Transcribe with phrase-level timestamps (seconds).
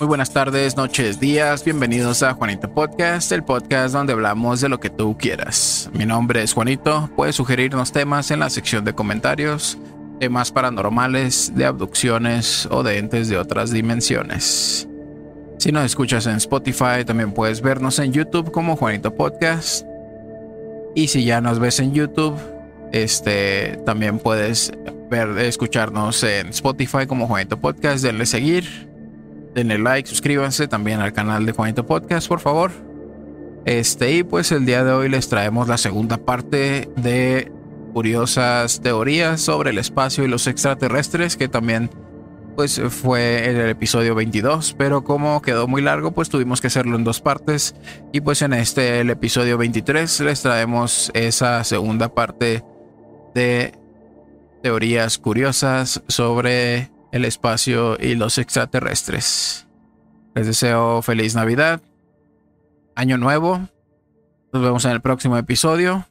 [0.00, 1.64] Muy buenas tardes, noches, días.
[1.64, 5.88] Bienvenidos a Juanito Podcast, el podcast donde hablamos de lo que tú quieras.
[5.92, 7.08] Mi nombre es Juanito.
[7.14, 9.78] Puedes sugerirnos temas en la sección de comentarios,
[10.18, 14.88] temas paranormales, de abducciones o de entes de otras dimensiones.
[15.58, 19.86] Si nos escuchas en Spotify, también puedes vernos en YouTube como Juanito Podcast.
[20.96, 22.36] Y si ya nos ves en YouTube,
[22.92, 24.72] este también puedes
[25.08, 28.02] ver, escucharnos en Spotify como Juanito Podcast.
[28.02, 28.92] Denle seguir
[29.54, 32.70] denle like, suscríbanse también al canal de Juanito Podcast, por favor.
[33.64, 37.50] Este, y pues el día de hoy les traemos la segunda parte de
[37.94, 41.88] curiosas teorías sobre el espacio y los extraterrestres, que también
[42.56, 46.96] pues fue en el episodio 22, pero como quedó muy largo, pues tuvimos que hacerlo
[46.96, 47.74] en dos partes.
[48.12, 52.64] Y pues en este, el episodio 23, les traemos esa segunda parte
[53.34, 53.72] de
[54.62, 59.68] teorías curiosas sobre el espacio y los extraterrestres.
[60.34, 61.80] Les deseo feliz Navidad,
[62.96, 63.68] Año Nuevo.
[64.52, 66.08] Nos vemos en el próximo episodio.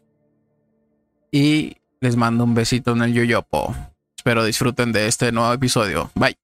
[1.30, 3.76] Y les mando un besito en el yoyopo.
[4.16, 6.10] Espero disfruten de este nuevo episodio.
[6.16, 6.38] Bye.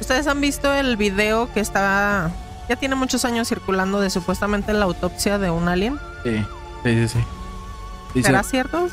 [0.00, 2.32] Ustedes han visto el video que está.
[2.68, 6.00] Ya tiene muchos años circulando de supuestamente la autopsia de un alien.
[6.24, 6.44] Sí,
[6.82, 7.18] sí, sí.
[8.12, 8.22] sí.
[8.24, 8.88] ¿Será cierto?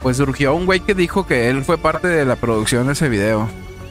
[0.00, 3.08] Pues surgió un güey que dijo que él fue parte de la producción de ese
[3.08, 3.48] video.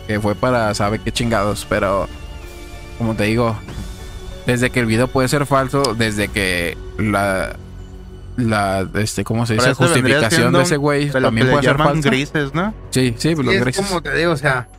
[0.07, 1.65] Que fue para sabe qué chingados.
[1.69, 2.07] Pero,
[2.97, 3.55] como te digo,
[4.45, 7.55] desde que el video puede ser falso, desde que la.
[8.37, 9.73] La, este, ¿cómo se dice?
[9.73, 12.09] Justificación de ese güey también puede ser falsa.
[12.09, 12.73] grises, ¿no?
[12.89, 13.85] Sí, sí, los es grises.
[13.85, 14.69] como te digo, o sea,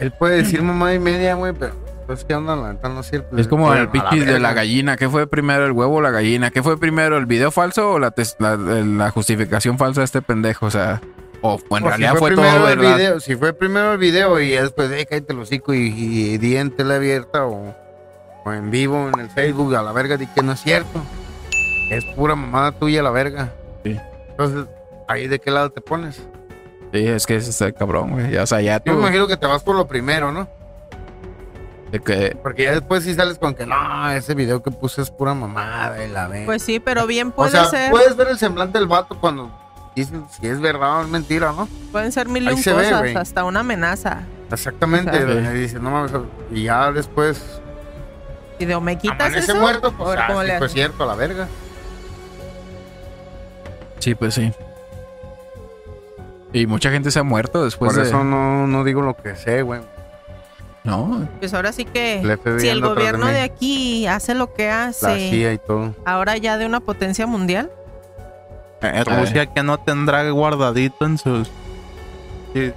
[0.00, 1.74] él puede decir mamá y media, güey, pero
[2.08, 3.26] pues que onda la neta no sirve.
[3.40, 4.96] Es como el pichis de la gallina.
[4.96, 6.50] ¿Qué fue primero, el huevo o la gallina?
[6.50, 10.66] ¿Qué fue primero, el video falso o la, la, la justificación falsa de este pendejo?
[10.66, 11.00] O sea,
[11.42, 12.96] o en O si realidad fue todo el verdad.
[12.96, 16.56] video, si fue primero el video y después, eh, cállate el hocico y, y di
[16.56, 17.76] en tele abierta o,
[18.44, 21.00] o en vivo en el Facebook a la verga, di que no es cierto.
[21.90, 23.52] Es pura mamada tuya la verga.
[23.84, 23.96] Sí.
[24.30, 24.64] Entonces,
[25.08, 26.16] ahí de qué lado te pones.
[26.92, 28.34] Sí, es que es este cabrón, güey.
[28.38, 28.92] O sea, ya Yo tú.
[28.92, 30.48] me imagino que te vas por lo primero, ¿no?
[31.90, 35.10] De que Porque ya después sí sales con que no, ese video que puse es
[35.10, 36.46] pura mamada y la verga.
[36.46, 37.90] Pues sí, pero bien o puede sea, ser.
[37.90, 39.50] puedes ver el semblante del vato cuando
[39.96, 41.68] dicen si es verdad o es mentira, ¿no?
[41.90, 44.20] Pueden ser mil y un ve, cosas, hasta una amenaza.
[44.50, 45.16] Exactamente.
[45.18, 46.12] Y dice, no mames.
[46.50, 47.60] Y ya después
[48.58, 49.54] Y de o me quitas eso.
[49.56, 50.74] muerto, pues ah, cómo sí, le fue hago.
[50.74, 51.48] cierto, la verga.
[53.98, 54.52] Sí, pues sí.
[56.52, 58.08] Y mucha gente se ha muerto después Por de.
[58.08, 59.80] eso no, no digo lo que sé, güey.
[60.88, 64.66] No, Pues ahora sí que El si el de gobierno de aquí hace lo que
[64.68, 65.94] La hace, CIA y todo.
[66.04, 67.70] ahora ya de una potencia mundial,
[68.82, 71.48] Eh, Rusia que no tendrá guardadito en sus
[72.54, 72.72] sí,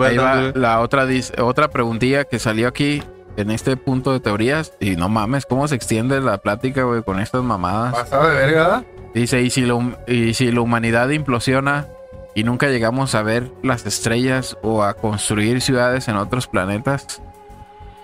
[0.00, 1.06] ahí va la otra,
[1.42, 3.02] otra preguntilla que salió aquí
[3.36, 4.72] en este punto de teorías.
[4.80, 7.92] Y no mames, ¿cómo se extiende la plática, güey, con estas mamadas?
[7.94, 8.84] Pasado de verga, ¿verdad?
[9.14, 11.86] Dice, ¿y si, hum- y si la humanidad implosiona
[12.34, 17.20] y nunca llegamos a ver las estrellas o a construir ciudades en otros planetas?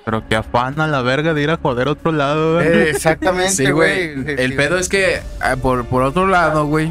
[0.04, 2.66] Pero que afán a la verga de ir a joder a otro lado, güey.
[2.66, 4.20] Eh, exactamente, Sí, güey.
[4.20, 4.34] güey.
[4.40, 6.90] El pedo es que, ah, por, por otro lado, güey,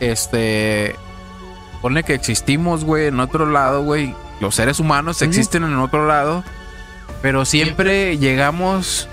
[0.00, 0.94] este,
[1.82, 4.14] pone que existimos, güey, en otro lado, güey.
[4.40, 6.44] Los seres humanos existen en otro lado,
[7.22, 9.08] pero siempre llegamos,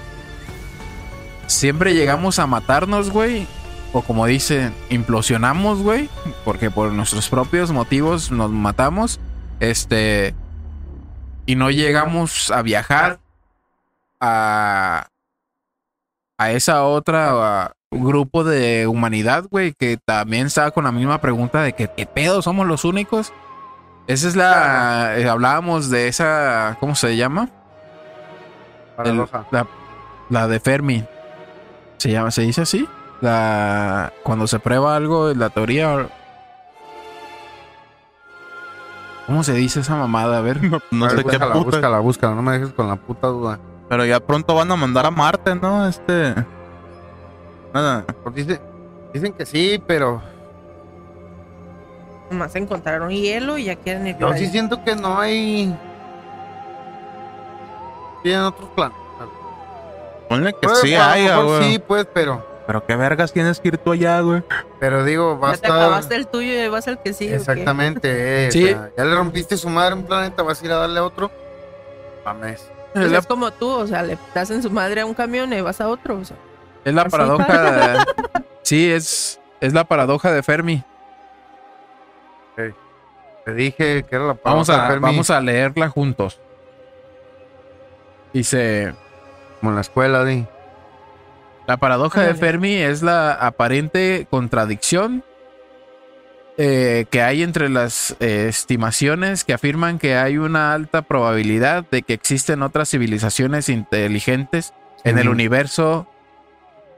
[1.48, 3.48] siempre llegamos a matarnos, güey.
[3.94, 6.10] O como dicen, implosionamos, güey,
[6.44, 9.20] porque por nuestros propios motivos nos matamos.
[9.60, 10.34] Este,
[11.46, 13.20] y no llegamos a viajar
[14.20, 15.08] a,
[16.38, 21.22] a esa otra a un grupo de humanidad, güey, que también estaba con la misma
[21.22, 23.34] pregunta de que qué pedo, somos los únicos.
[24.08, 27.50] Esa es la eh, hablábamos de esa, ¿cómo se llama?
[29.04, 29.68] El- la,
[30.30, 31.06] la de Fermi.
[31.98, 32.88] Se llama, se dice así.
[33.22, 36.10] La cuando se prueba algo, la teoría.
[39.28, 40.38] ¿Cómo se dice esa mamada?
[40.38, 40.60] A ver.
[40.92, 41.66] No A ver, sé qué búscala, puta.
[41.66, 42.36] búscala, búscala.
[42.36, 43.60] No me dejes con la puta duda.
[43.90, 45.88] Pero ya pronto van a mandar a Marte, ¿no?
[45.88, 46.34] Este.
[47.74, 48.06] Nada.
[48.24, 48.62] Pues dice-
[49.14, 50.22] dicen que sí, pero
[52.30, 55.78] nomás encontraron hielo y ya quieren ir yo por sí siento que no hay.
[58.24, 58.98] Tienen otros planes.
[60.30, 61.64] Ponle que Pues, sí haya, güey.
[61.74, 62.44] Sí, pues, pero.
[62.66, 64.42] Pero qué vergas tienes que ir tú allá, güey.
[64.80, 67.32] Pero digo, va a Ya te acabaste el tuyo y vas al que sigue.
[67.32, 67.52] ¿o qué?
[67.52, 68.10] Exactamente,
[68.48, 68.64] eh, Sí.
[68.64, 71.00] o sea, ya le rompiste su madre a un planeta, vas a ir a darle
[71.00, 71.30] a otro.
[72.26, 72.70] Mames.
[72.94, 75.14] Pues Es la, es como tú, o sea, le das en su madre a un
[75.14, 76.18] camión y vas a otro.
[76.20, 76.38] O sea,
[76.86, 77.72] es la paradoja.
[77.72, 78.06] de-
[78.62, 80.84] sí, es, es la paradoja de Fermi.
[83.46, 86.40] Te dije que era la Vamos paradoja de a, Fermi, vamos a leerla juntos.
[88.32, 88.94] Dice,
[89.60, 90.46] Como en la escuela, di.
[91.68, 92.34] La paradoja de.
[92.36, 95.24] Fermi es la aparente contradicción
[96.58, 102.04] eh, que hay entre las eh, estimaciones que afirman que hay una alta probabilidad de
[102.04, 104.74] que existen otras civilizaciones inteligentes
[105.04, 106.08] en el universo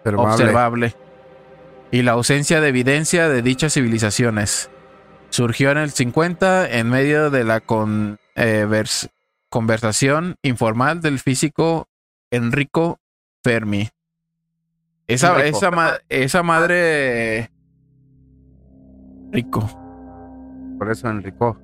[0.03, 0.31] Observable.
[0.33, 0.95] observable
[1.91, 4.69] y la ausencia de evidencia de dichas civilizaciones.
[5.29, 9.09] Surgió en el 50 en medio de la con- eh, vers-
[9.49, 11.87] conversación informal del físico
[12.31, 12.99] Enrico
[13.43, 13.89] Fermi.
[15.07, 17.51] Esa, esa, ma- esa madre...
[19.31, 19.67] Rico.
[20.77, 21.57] Por eso Enrico.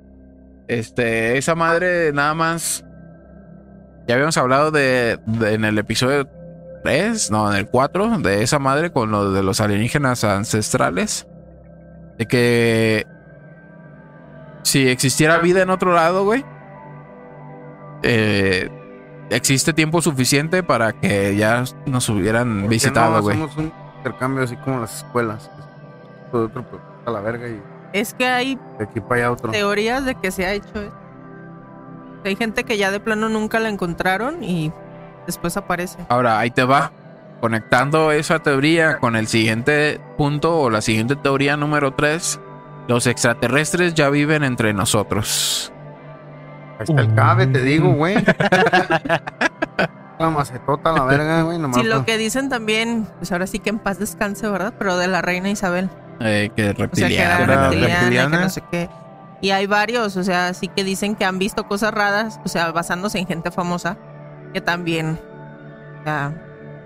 [0.67, 2.85] Este, esa madre nada más.
[4.07, 6.27] Ya habíamos hablado de, de- en el episodio
[6.83, 11.27] 3, no, en el 4, de esa madre con lo de los alienígenas ancestrales.
[12.17, 13.05] De que
[14.63, 16.45] si existiera vida en otro lado, güey,
[18.03, 18.69] eh,
[19.31, 23.35] existe tiempo suficiente para que ya nos hubieran ¿Por qué visitado, no güey.
[23.35, 25.49] hacemos un intercambio así como las escuelas?
[26.31, 27.61] De otro pues, a la verga y
[27.93, 29.51] Es que hay de aquí para allá otro.
[29.51, 30.93] teorías de que se ha hecho esto.
[32.23, 34.71] Hay gente que ya de plano nunca la encontraron y
[35.25, 35.97] después aparece.
[36.09, 36.91] Ahora, ahí te va.
[37.41, 42.39] Conectando esa teoría con el siguiente punto o la siguiente teoría número 3,
[42.87, 45.73] los extraterrestres ya viven entre nosotros.
[46.81, 48.15] Ahí está el cabe, te digo, güey.
[50.19, 51.57] La macetota, la verga, güey.
[51.57, 54.71] Nomás Sí, lo pa- que dicen también, pues ahora sí que en paz descanse, ¿verdad?
[54.77, 55.89] Pero de la reina Isabel.
[56.19, 57.39] Eh, que O sea, que reptiliana.
[57.39, 58.89] era Era reptiliana, que no sé qué.
[59.41, 62.71] Y hay varios, o sea, sí que dicen que han visto cosas raras, o sea,
[62.71, 63.97] basándose en gente famosa,
[64.53, 65.19] que también.
[66.01, 66.33] o sea,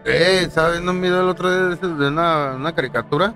[0.06, 0.80] Eh, ¿sabes?
[0.82, 3.34] No video el otro día de una, una caricatura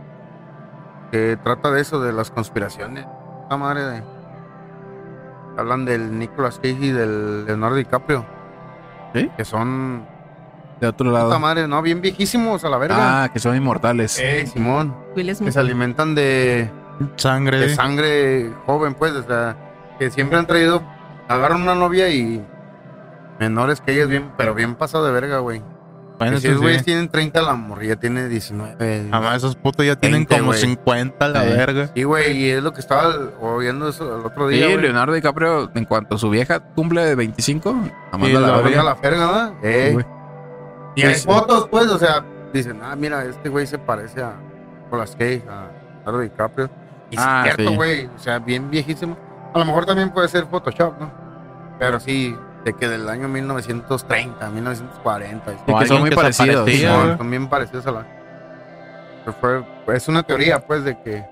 [1.12, 3.06] que trata de eso, de las conspiraciones.
[3.50, 4.04] La madre de.
[5.60, 8.26] Hablan del Nicolas Cage y del Leonardo DiCaprio.
[9.14, 9.30] ¿Sí?
[9.38, 10.06] Que son.
[10.80, 11.40] De otro Puta lado.
[11.40, 13.24] madre, no, bien viejísimos a la verga.
[13.24, 14.18] Ah, que son inmortales.
[14.20, 14.96] Eh, Simón.
[15.16, 16.72] Will Que se alimentan de,
[17.18, 17.60] Sangre.
[17.60, 19.12] de sangre joven, pues.
[19.14, 19.58] O sea,
[20.00, 20.82] que siempre han traído.
[21.28, 22.46] Agarran una novia y.
[23.40, 25.62] Menores que ellas, bien, pero bien pasado de verga, güey.
[26.20, 26.86] Bueno, esos güeyes sí.
[26.86, 29.08] tienen 30, la morrilla tiene 19.
[29.12, 30.60] Además, esos putos ya tienen 20, como güey.
[30.60, 31.50] 50 a la Sí.
[31.50, 31.90] verga.
[31.96, 34.66] Sí, güey, y es lo que estaba oyendo eso el otro Sí, día.
[34.66, 34.78] güey.
[34.82, 38.84] Leonardo DiCaprio, en cuanto su vieja cumple de 25, nada más Sí, la verga.
[38.84, 39.54] la verga, ¿verdad?
[39.64, 39.98] Eh,
[40.96, 41.26] y hay Sí.
[41.26, 42.24] fotos, pues, o sea,
[42.54, 44.34] dicen, ah, mira, este güey se parece a
[44.84, 45.68] Nicolas Cage, a
[46.00, 46.70] Leonardo DiCaprio.
[47.12, 47.76] Y sí Ah, es cierto, sí.
[47.78, 49.18] güey, o sea, bien viejísimo.
[49.54, 51.12] A lo mejor también puede ser Photoshop, ¿no?
[51.80, 55.52] Pero sí, de que del año 1930, 1940.
[55.52, 56.70] Sí, sí, que son muy parecidos.
[57.18, 58.06] son- bien parecidos a la...
[59.26, 61.26] Pero fue- es una teoría, pues, de que...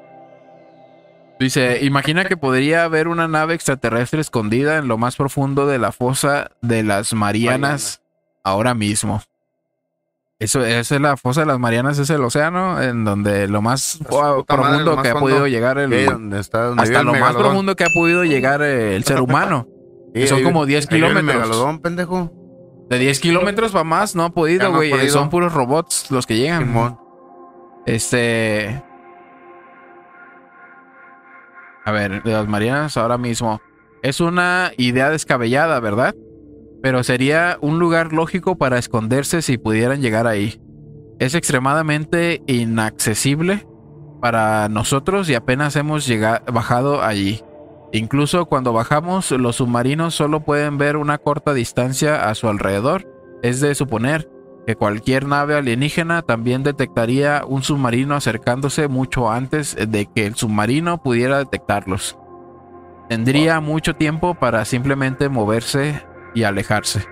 [1.39, 5.91] Dice, imagina que podría haber una nave extraterrestre escondida en lo más profundo de la
[5.91, 8.01] fosa de las Marianas
[8.43, 9.21] ahora mismo.
[10.39, 13.99] Eso, esa es la fosa de las Marianas, es el océano en donde lo más
[14.09, 17.75] madre, profundo lo más que ha podido llegar el, está, hasta el lo más profundo
[17.75, 19.67] que ha podido llegar el ser humano.
[20.13, 21.43] Sí, que son como 10 ahí vive el kilómetros.
[21.49, 22.31] megalodón, pendejo.
[22.89, 24.89] De 10 kilómetros para más no ha podido, güey.
[24.91, 25.13] podido.
[25.13, 26.65] Son puros robots los que llegan.
[26.65, 26.99] Simón.
[27.85, 28.83] Este.
[31.85, 33.61] A ver, de las Marianas ahora mismo.
[34.03, 36.15] Es una idea descabellada, ¿verdad?
[36.81, 40.61] Pero sería un lugar lógico para esconderse si pudieran llegar ahí.
[41.19, 43.65] Es extremadamente inaccesible
[44.21, 47.41] para nosotros y apenas hemos llegado, bajado allí.
[47.91, 53.07] Incluso cuando bajamos, los submarinos solo pueden ver una corta distancia a su alrededor.
[53.43, 54.29] Es de suponer
[54.65, 61.01] que cualquier nave alienígena también detectaría un submarino acercándose mucho antes de que el submarino
[61.01, 62.17] pudiera detectarlos.
[63.07, 67.05] Tendría mucho tiempo para simplemente moverse y alejarse.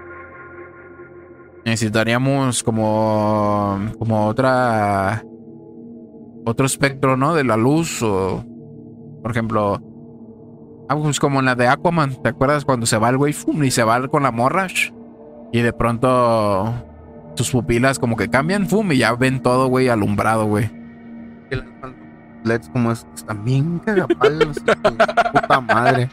[1.64, 5.24] Necesitaríamos como como otra
[6.46, 7.34] otro espectro, ¿no?
[7.34, 8.44] De la luz o
[9.22, 9.82] por ejemplo,
[10.90, 13.64] ah, pues como en la de Aquaman, ¿te acuerdas cuando se va el güey ¡fum!
[13.64, 14.68] y se va con la morra?
[15.52, 16.74] Y de pronto
[17.36, 18.92] sus pupilas como que cambian, ¡fum!
[18.92, 20.70] y ya ven todo, güey, alumbrado, güey.
[22.44, 24.58] LEDs como es, están bien cagapalos.
[25.34, 26.10] puta madre.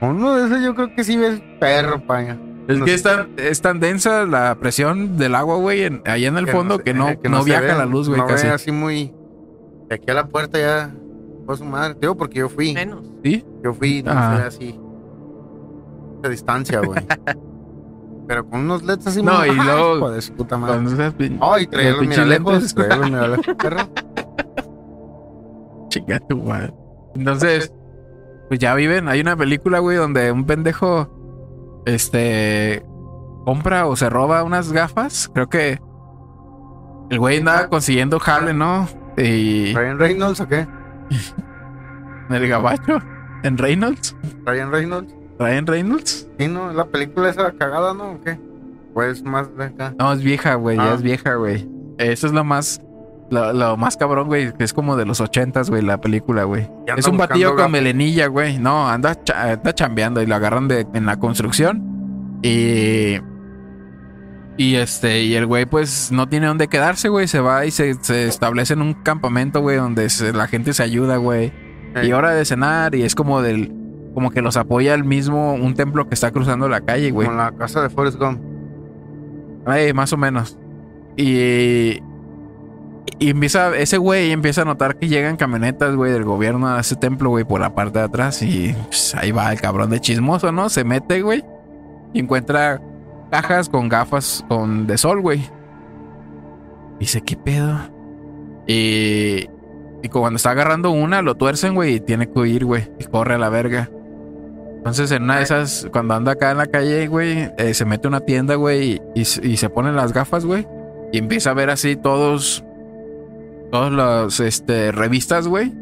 [0.00, 2.38] Uno de esos yo creo que sí ves perro, paña.
[2.68, 6.28] Es No que es tan, es tan densa la presión del agua, güey, en- allá
[6.28, 8.46] en el fondo se- que no, eh, no, viaja ve, la luz, güey, no casi.
[8.46, 9.12] ve así muy.
[9.88, 10.90] De aquí a la puerta ya.
[11.48, 11.96] Pues su madre.
[11.98, 12.74] Digo porque yo fui.
[12.74, 13.06] Menos.
[13.24, 13.42] ¿Sí?
[13.64, 14.36] Yo fui, no Ah.
[14.36, 14.80] sé, así.
[16.22, 17.00] De distancia, güey.
[18.28, 20.74] Pero con unos LEDs así No, muy- y ¡Ay, luego- hijo de su puta madre.
[20.74, 22.52] Cuando seas pin- Ay, traía los los pinches miralejos.
[22.52, 22.74] lentes.
[22.74, 23.78] Traía los miralejos, perro.
[25.88, 26.74] Chinga tu madre.
[27.14, 27.72] Entonces,
[28.48, 29.08] pues ya viven.
[29.08, 32.84] Hay una película, güey, donde un pendejo, este,
[33.46, 35.30] compra o se roba unas gafas.
[35.32, 35.80] Creo que
[37.08, 38.86] el güey andaba consiguiendo jale, ¿no?
[39.16, 40.68] Y ¿Ryan Reynolds o qué?
[41.10, 42.98] En el gabacho,
[43.42, 45.14] en Reynolds, ¿Ryan Reynolds?
[45.38, 46.28] Ryan Reynolds.
[46.38, 46.72] Sí, ¿no?
[46.72, 48.12] La película esa cagada, ¿no?
[48.12, 48.38] ¿O qué?
[48.94, 49.94] Pues más de acá.
[49.98, 50.94] No, es vieja, güey, ya Ah.
[50.94, 51.68] es vieja, güey.
[51.98, 52.80] Eso es lo más,
[53.30, 56.68] lo, lo más cabrón, güey, que es como de los ochentas, güey, la película, güey.
[56.96, 58.58] Es un batillo con melenilla, güey.
[58.58, 62.38] No, anda, anda chambeando y lo agarran de, en la construcción.
[62.42, 63.18] Y.
[64.58, 67.28] Y este, y el güey, pues no tiene dónde quedarse, güey.
[67.28, 70.82] Se va y se, se establece en un campamento, güey, donde se- la gente se
[70.82, 71.52] ayuda, güey.
[71.94, 72.08] Ey.
[72.08, 73.72] Y hora de cenar, y es como del.
[74.14, 77.28] Como que los apoya el mismo, un templo que está cruzando la calle, güey.
[77.28, 78.40] Como la casa de Forrest Gump.
[79.68, 80.58] Ey, más o menos.
[81.16, 82.02] Y.
[83.20, 86.94] Y empieza, ese güey empieza a notar que llegan camionetas, güey, del gobierno a ese
[86.94, 88.42] templo, güey, por la parte de atrás.
[88.42, 90.68] Y pues, ahí va el cabrón de chismoso, ¿no?
[90.68, 91.44] Se mete, güey.
[92.12, 92.80] Y encuentra
[93.30, 95.42] cajas con gafas con de sol, güey.
[96.98, 97.78] Dice, ¿qué pedo?
[98.66, 99.48] Y.
[100.00, 102.88] Y cuando está agarrando una, lo tuercen, güey, y tiene que huir, güey.
[103.00, 103.90] Y corre a la verga.
[104.76, 108.06] Entonces, en una de esas, cuando anda acá en la calle, güey, eh, se mete
[108.06, 110.68] a una tienda, güey, y, y- y se pone las gafas, güey.
[111.12, 112.64] Y empieza a ver así todos.
[113.72, 115.74] Todos los este, revistas, güey.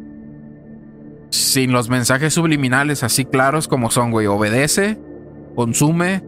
[1.29, 4.25] Sin los mensajes subliminales así claros como son, güey.
[4.27, 4.97] Obedece,
[5.55, 6.23] consume,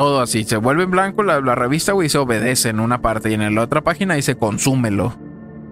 [0.00, 0.44] todo así.
[0.44, 3.30] Se vuelve en blanco la, la revista, güey, se obedece en una parte.
[3.30, 5.14] Y en la otra página dice consúmelo.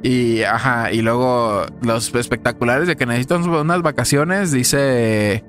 [0.03, 5.45] Y, ajá, y luego los espectaculares de que necesitan unas vacaciones, dice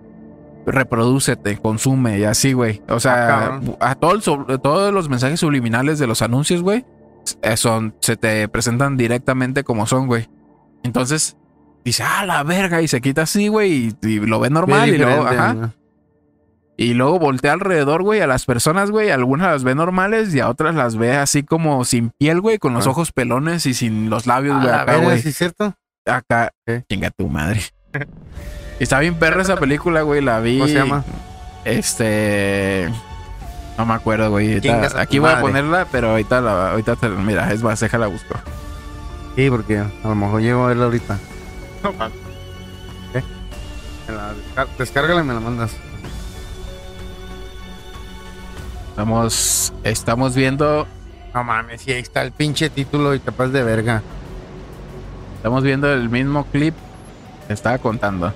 [0.66, 2.82] reprodúcete, consume y así, güey.
[2.90, 3.78] O Ah, sea, cabrón.
[3.80, 4.22] a todo el
[4.62, 6.86] todos los mensajes subliminales de los anuncios, güey,
[7.42, 10.28] eh, son, se te presentan directamente como son, güey.
[10.84, 11.38] Entonces,
[11.84, 14.98] dice, ah, la verga, y se quita así, güey, y, y lo ve normal, y
[14.98, 15.54] luego, ajá.
[15.54, 15.74] ¿no?
[16.82, 19.10] Y luego voltea alrededor, güey, a las personas, güey.
[19.12, 22.74] Algunas las ve normales y a otras las ve así como sin piel, güey, con
[22.74, 22.92] los Ah.
[22.92, 25.22] ojos pelones y sin los labios, güey, acá, güey.
[25.22, 25.76] ¿sí es cierto?
[26.06, 26.52] Acá,
[26.90, 27.62] chinga tu madre.
[28.80, 30.22] Está bien perra esa película, güey.
[30.22, 30.58] La vi.
[30.58, 31.04] ¿Cómo se llama?
[31.66, 32.90] Este.
[33.78, 34.62] No me acuerdo, güey.
[34.96, 36.72] Aquí voy a ponerla, pero ahorita la.
[36.72, 38.36] Ahorita te- mira, es más, déjala busco.
[39.36, 41.18] Sí, porque a lo mejor llego a verla ahorita.
[44.08, 45.76] La descar- Descárgala y me la mandas.
[49.00, 49.72] Estamos.
[49.86, 50.86] Estamos viendo.
[51.34, 54.02] No mames, sí, ahí está el pinche título y pasas de verga.
[55.38, 56.76] Estamos viendo el mismo clip
[57.48, 58.34] que estaba contando.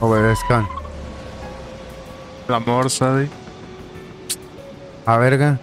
[0.00, 0.66] Obedezcan.
[2.48, 3.28] El amor, Sadie.
[5.06, 5.60] A verga.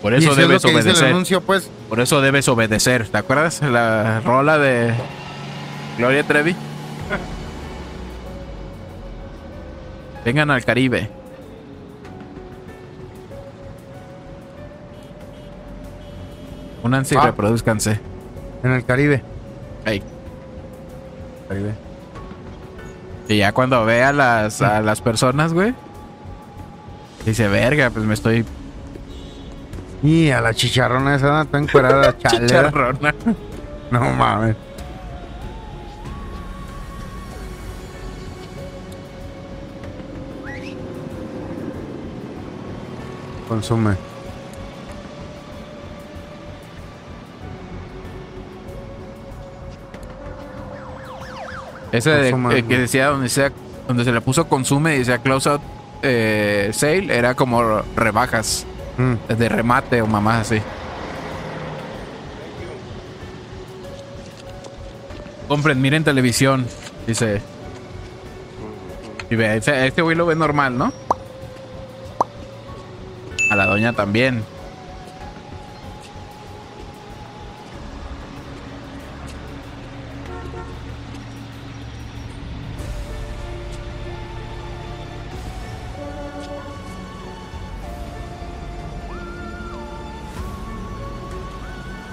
[0.00, 1.08] Por y eso es debes el obedecer.
[1.08, 1.68] anuncio, pues.
[1.88, 3.08] Por eso debes obedecer.
[3.08, 4.94] ¿Te acuerdas la rola de
[5.98, 6.54] Gloria Trevi?
[10.30, 11.10] Vengan al Caribe.
[16.82, 17.22] Únanse y Ah.
[17.26, 18.00] reproduzcanse.
[18.62, 19.22] En el Caribe.
[19.84, 20.02] Ey.
[21.48, 21.74] Caribe.
[23.28, 25.74] Y ya cuando ve a las, a las personas, güey,
[27.24, 28.44] dice, verga, pues me estoy
[30.02, 32.46] Y a la chicharrona esa está encuerada, chale.
[32.46, 33.14] chicharrona.
[33.90, 34.56] No mames.
[43.50, 43.96] Consume.
[51.92, 53.50] Ese de- eh, que decía donde, sea,
[53.88, 55.60] donde se le puso consume y decía close out
[56.02, 58.64] eh, sale, era como rebajas
[58.96, 59.14] Mm.
[59.34, 60.62] de remate o mamás así.
[65.48, 66.66] Compren, miren televisión,
[67.06, 67.42] dice.
[69.30, 70.92] Y ve, este güey lo ve normal, ¿no?
[73.50, 74.44] A la doña también.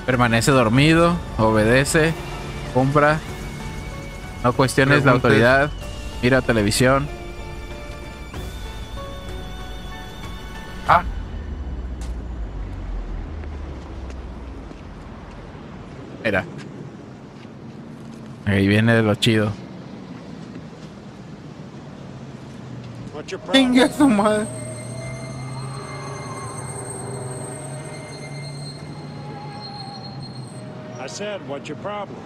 [0.07, 2.13] Permanece dormido, obedece,
[2.73, 3.19] compra,
[4.43, 5.69] no cuestiones la autoridad,
[6.23, 7.16] mira televisión.
[18.57, 19.51] Ahí viene de lo chido.
[23.53, 24.47] Chingue su madre.
[30.99, 32.17] I said, what's your problem?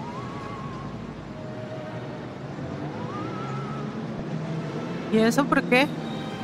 [5.11, 5.85] ¿Y eso por qué?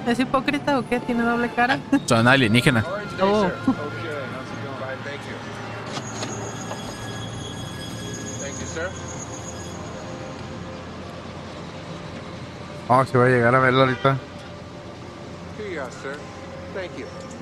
[0.05, 0.99] ¿Es hipócrita o qué?
[0.99, 1.79] ¿Tiene doble cara?
[2.07, 2.83] Son alienígenas.
[3.21, 3.45] Oh.
[8.77, 9.06] Okay,
[12.89, 14.17] Oh, se va a llegar a verlo ahorita.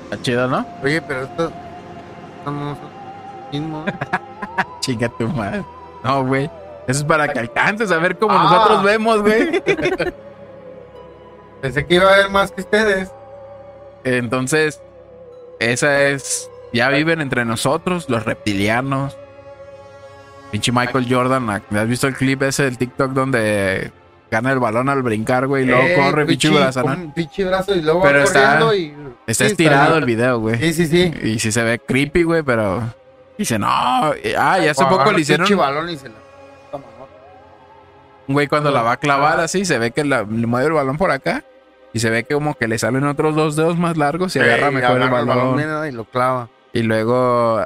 [0.04, 0.66] Está chido, ¿no?
[0.84, 1.52] Oye, pero esto.
[2.38, 2.78] esto no es
[3.52, 3.86] mismo.
[4.82, 5.64] Chinga tu madre.
[6.04, 6.50] No, güey.
[6.88, 8.44] Eso es para que alcances a ver cómo Ah.
[8.44, 9.62] nosotros vemos, güey.
[11.62, 13.12] Pensé que iba a haber más que ustedes.
[14.04, 14.82] Entonces,
[15.60, 16.50] esa es.
[16.74, 19.18] Ya viven entre nosotros, los reptilianos.
[20.52, 21.50] Pinche Michael Jordan.
[21.50, 23.92] ¿Has visto el clip ese del TikTok donde
[24.36, 25.64] gana el balón al brincar, güey?
[25.64, 26.94] Y luego Eh, corre, pinche brazo, ¿no?
[26.94, 28.94] un pinche brazo y luego Pero va está- corriendo y.
[29.28, 30.58] Está sí, estirado el video, güey.
[30.60, 31.14] Sí, sí, sí.
[31.24, 32.82] Y sí se ve creepy, güey, pero.
[33.38, 33.68] Dice, no.
[33.70, 34.14] Ah,
[34.62, 35.46] y hace poco le el hicieron.
[35.48, 36.16] pinche balón y se la.
[38.28, 40.74] Un güey cuando la va a clavar así, se ve que la- le mueve el
[40.74, 41.44] balón por acá.
[41.94, 44.68] Y se ve que como que le salen otros dos dedos más largos y agarra
[44.68, 45.56] Eh, y mejor el balón.
[45.56, 46.50] mira, y lo clava.
[46.74, 47.66] Y luego,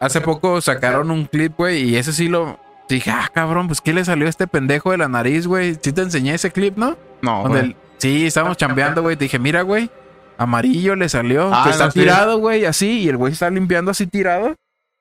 [0.00, 2.58] hace poco sacaron un clip, güey, y ese sí lo.
[2.94, 5.76] Dije, ah, cabrón, pues ¿qué le salió a este pendejo de la nariz, güey?
[5.80, 6.96] Sí te enseñé ese clip, ¿no?
[7.22, 9.16] No, Donde el- sí, estábamos chambeando, güey.
[9.16, 9.90] Te dije, mira, güey,
[10.36, 11.50] amarillo le salió.
[11.54, 13.00] Ah, que está no, tirado, güey, así.
[13.00, 14.54] Y el güey está limpiando así tirado.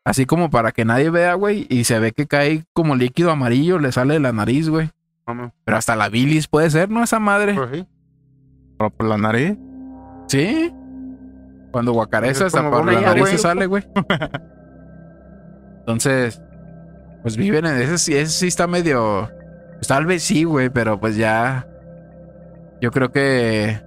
[0.06, 1.68] Así como para que nadie vea, güey.
[1.70, 4.90] Y se ve que cae como líquido amarillo, le sale de la nariz, güey.
[5.66, 7.04] Pero hasta la bilis puede ser, ¿no?
[7.04, 7.54] Esa madre.
[7.54, 7.88] Pues sí.
[8.78, 9.58] Pero por la nariz.
[10.28, 10.74] Sí.
[11.72, 13.84] Cuando guacareza, Es hasta por la nariz se sale, güey.
[15.80, 16.42] Entonces,
[17.22, 19.30] pues viven en ese, sí- ese sí está medio.
[19.75, 21.68] Pues tal vez sí, güey, pero pues ya.
[22.82, 23.80] Yo creo que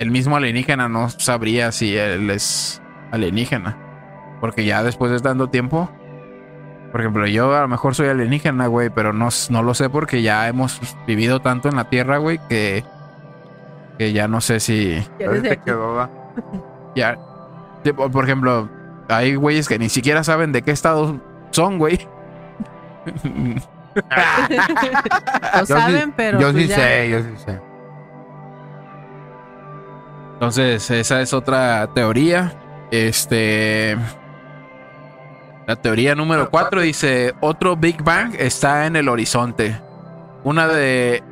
[0.00, 2.82] el mismo alienígena no sabría si él es
[3.12, 3.76] alienígena.
[4.40, 5.90] Porque ya después de tanto tiempo.
[6.92, 10.22] Por ejemplo, yo a lo mejor soy alienígena, güey, pero no, no lo sé porque
[10.22, 12.84] ya hemos vivido tanto en la Tierra, güey, que.
[13.98, 15.02] Que ya no sé si.
[15.18, 16.08] Te quedó.
[16.94, 17.18] Ya.
[18.12, 18.68] Por ejemplo,
[19.08, 22.06] hay güeyes que ni siquiera saben de qué estado son, güey.
[23.94, 24.02] Lo
[25.60, 26.40] Yo sí- saben, pero.
[26.40, 26.76] Yo pues sí ya.
[26.76, 27.60] sé, yo sí sé.
[30.34, 32.52] Entonces, esa es otra teoría.
[32.90, 33.96] Este.
[35.66, 39.80] La teoría número 4 dice: Otro Big Bang está en el horizonte.
[40.44, 41.22] Una de.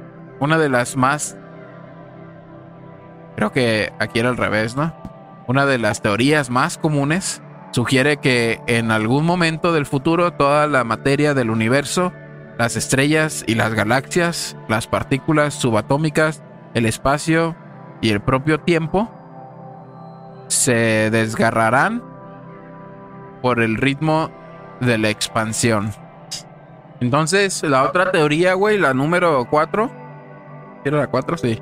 [0.41, 1.37] Una de las más.
[3.37, 4.95] Creo que aquí era al revés, ¿no?
[5.47, 7.43] Una de las teorías más comunes
[7.75, 12.13] sugiere que en algún momento del futuro toda la materia del universo,
[12.57, 17.57] las estrellas y las galaxias, las partículas subatómicas, el espacio
[18.01, 19.11] y el propio tiempo
[20.47, 22.01] se desgarrarán
[23.43, 24.31] por el ritmo
[24.81, 25.91] de la expansión.
[27.01, 29.91] Entonces, la otra teoría, güey, la número 4.
[30.85, 31.39] ¿Era la 4?
[31.39, 31.61] Sí.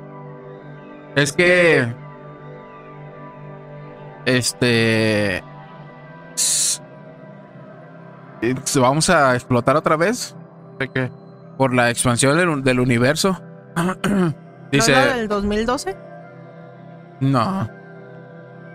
[1.15, 1.91] Es que.
[4.25, 5.43] Este.
[8.75, 10.35] Vamos a explotar otra vez.
[10.79, 11.11] ¿De qué?
[11.57, 13.41] Por la expansión del, del universo.
[14.71, 14.91] Dice.
[14.91, 15.97] ¿No del 2012?
[17.21, 17.69] No.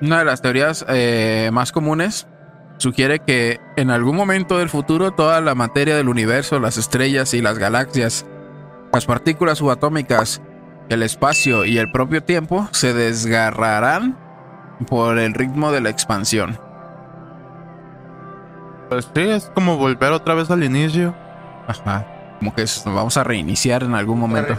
[0.01, 2.29] Una de las teorías eh, más comunes
[2.79, 7.43] sugiere que en algún momento del futuro toda la materia del universo, las estrellas y
[7.43, 8.25] las galaxias,
[8.93, 10.41] las partículas subatómicas,
[10.89, 14.17] el espacio y el propio tiempo se desgarrarán
[14.87, 16.68] por el ritmo de la expansión.
[18.89, 21.15] Pues sí, es como volver otra vez al inicio.
[21.67, 22.07] Ajá.
[22.39, 24.55] Como que es- nos vamos a reiniciar en algún momento.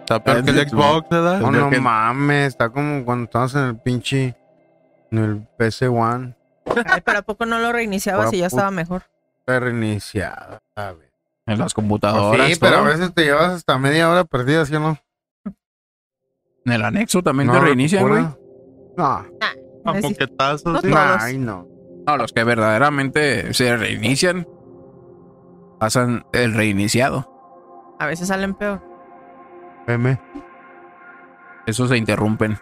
[0.00, 1.40] Está peor que el Xbox, ¿verdad?
[1.40, 4.34] No, no que- mames, está como cuando estabas en el pinche.
[5.10, 6.34] En el PC One.
[6.86, 9.02] Ay, pero ¿a poco no lo reiniciabas y ya estaba mejor?
[9.40, 11.08] Está reiniciado, ¿sabes?
[11.46, 12.46] En las computadoras.
[12.48, 14.98] sí, pero a veces te llevas hasta media hora perdida, ¿sí o no?
[16.66, 18.22] En el anexo también te No, reinician, güey.
[18.98, 19.26] No, A
[19.86, 20.08] Ay, sí.
[20.10, 20.90] moquetazos, No sí.
[20.90, 21.16] todos.
[21.22, 21.66] ay, no.
[22.08, 24.48] No, los que verdaderamente se reinician
[25.78, 27.30] pasan el reiniciado.
[27.98, 28.82] A veces salen peor.
[29.86, 30.18] M.
[31.66, 32.56] Esos se interrumpen.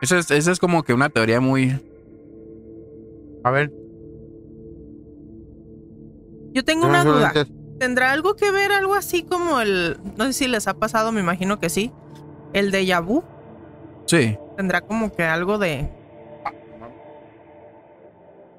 [0.00, 1.80] Esa es, esa es como que una teoría muy.
[3.44, 3.72] A ver.
[6.50, 7.32] Yo tengo una duda.
[7.78, 9.96] ¿Tendrá algo que ver algo así como el...
[10.16, 11.92] No sé si les ha pasado, me imagino que sí.
[12.52, 13.22] El de Yabu.
[14.06, 14.36] Sí.
[14.56, 16.01] Tendrá como que algo de...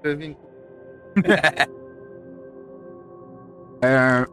[0.03, 0.37] es bien-
[3.85, 4.25] Eh,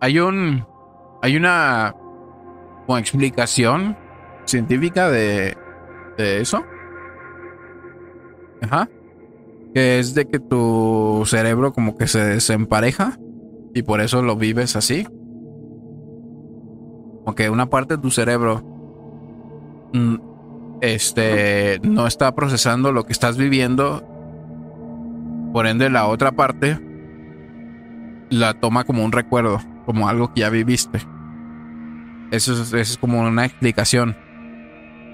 [0.00, 0.64] hay un.
[1.22, 1.94] Hay una.
[2.88, 3.96] Explicación
[4.44, 5.56] científica de.
[6.18, 6.62] De eso.
[8.62, 8.88] Ajá.
[9.74, 13.18] Que es de que tu cerebro como que se desempareja
[13.74, 15.04] y por eso lo vives así.
[17.24, 18.62] Como que una parte de tu cerebro
[19.92, 20.16] mm,
[20.80, 24.02] este no está procesando lo que estás viviendo.
[25.52, 26.78] Por ende, la otra parte
[28.30, 30.98] la toma como un recuerdo, como algo que ya viviste.
[32.30, 34.16] Eso es, eso es como una explicación.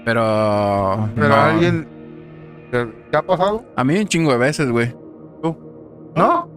[0.05, 1.09] Pero.
[1.15, 1.35] Pero no.
[1.35, 1.87] alguien.
[2.71, 3.65] ¿Te, ha pasado?
[3.75, 4.95] A mí un chingo de veces, güey.
[6.15, 6.49] No.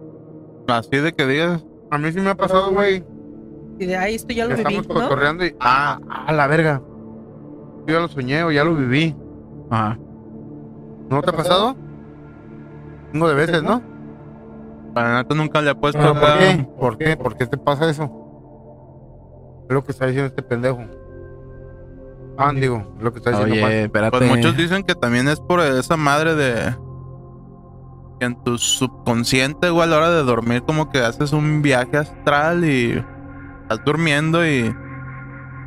[0.67, 3.03] Así de que digas, A mí sí me ha pasado, güey.
[3.79, 4.93] Y de ahí esto ya lo viví, Estamos ¿no?
[4.93, 5.55] cotorreando y.
[5.59, 6.81] Ah, a la verga.
[7.87, 9.15] Yo ya lo soñé o ya lo viví.
[9.69, 9.97] Ajá.
[11.09, 11.75] ¿No te ha pasado?
[13.11, 13.81] Chingo de veces, ¿no?
[14.95, 16.67] la neta nunca le he puesto ¿Pero por qué?
[16.79, 17.17] ¿Por qué?
[17.17, 18.09] ¿Por qué te pasa eso?
[19.67, 20.83] Es lo que está diciendo este pendejo.
[22.37, 23.65] Ah, digo, es lo que está diciendo.
[23.65, 24.17] Oye, espérate.
[24.17, 26.75] Pues muchos dicen que también es por esa madre de
[28.19, 31.97] que en tu subconsciente, güey, a la hora de dormir, como que haces un viaje
[31.97, 33.03] astral y
[33.63, 34.73] estás durmiendo y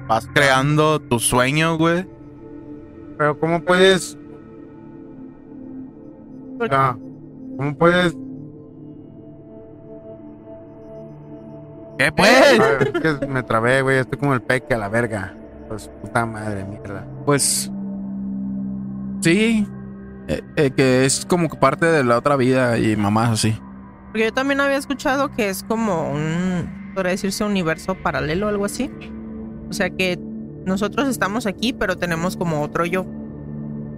[0.09, 2.07] vas creando tu sueño, güey.
[3.17, 4.17] Pero ¿cómo puedes?
[6.71, 6.97] Ah,
[7.57, 8.17] ¿Cómo puedes?
[11.99, 12.59] ¿Qué pues?
[12.59, 13.99] ver, es que me trabé, güey.
[13.99, 15.35] Estoy como el peque a la verga.
[15.69, 17.07] Pues puta madre, mierda.
[17.25, 17.71] Pues.
[19.21, 19.67] Sí.
[20.29, 23.61] eh, eh, que es como que parte de la otra vida y mamás así.
[24.07, 28.65] Porque yo también había escuchado que es como un, podría decirse, universo paralelo o algo
[28.65, 28.91] así.
[29.69, 30.19] O sea que
[30.65, 33.07] nosotros estamos aquí, pero tenemos como otro yo.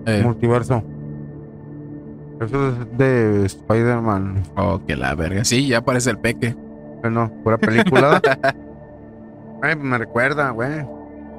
[0.07, 0.83] Eh, Multiverso.
[2.41, 4.43] Eso es de Spider-Man.
[4.57, 5.45] oh, que la verga.
[5.45, 6.57] Sí, ya aparece el peque.
[7.03, 8.21] Bueno, pura película.
[9.63, 10.87] Ay, me recuerda, güey.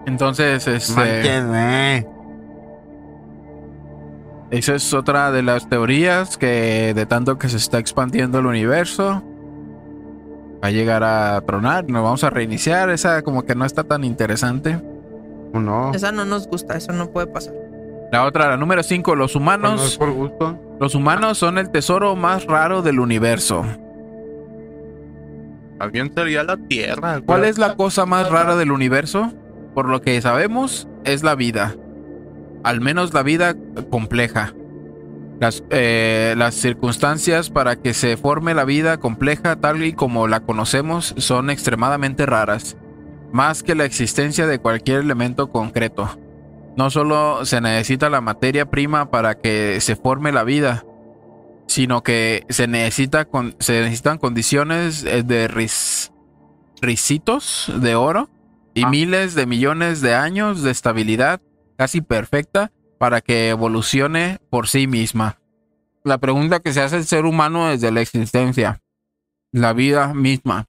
[0.05, 0.93] Entonces, este.
[0.93, 2.21] Manches, güey.
[4.51, 9.23] Esa es otra de las teorías que de tanto que se está expandiendo el universo
[10.63, 14.03] va a llegar a tronar, nos vamos a reiniciar, esa como que no está tan
[14.03, 14.79] interesante.
[15.53, 15.93] ¿O no?
[15.93, 17.53] Esa no nos gusta, eso no puede pasar.
[18.11, 20.59] La otra, la número 5, los Pues no es humanos, por gusto.
[20.79, 23.65] los humanos son el tesoro más raro del universo.
[25.79, 27.13] Alguien sería la tierra.
[27.13, 27.23] güey.
[27.25, 29.31] ¿Cuál es la cosa más rara del universo?
[29.73, 31.75] Por lo que sabemos, es la vida.
[32.63, 33.55] Al menos la vida
[33.89, 34.53] compleja.
[35.41, 40.39] Las, eh, las circunstancias para que se forme la vida compleja tal y como la
[40.41, 42.77] conocemos son extremadamente raras.
[43.33, 46.09] Más que la existencia de cualquier elemento concreto.
[46.77, 50.85] No solo se necesita la materia prima para que se forme la vida,
[51.67, 56.11] sino que se, necesita con- se necesitan condiciones eh, de ris-
[56.81, 58.29] risitos de oro
[58.73, 58.89] y Ah.
[58.89, 61.41] miles de millones de años de estabilidad
[61.77, 65.39] casi perfecta para que evolucione por sí misma.
[66.03, 68.79] La pregunta que se hace el ser humano desde la existencia,
[69.51, 70.67] la vida misma.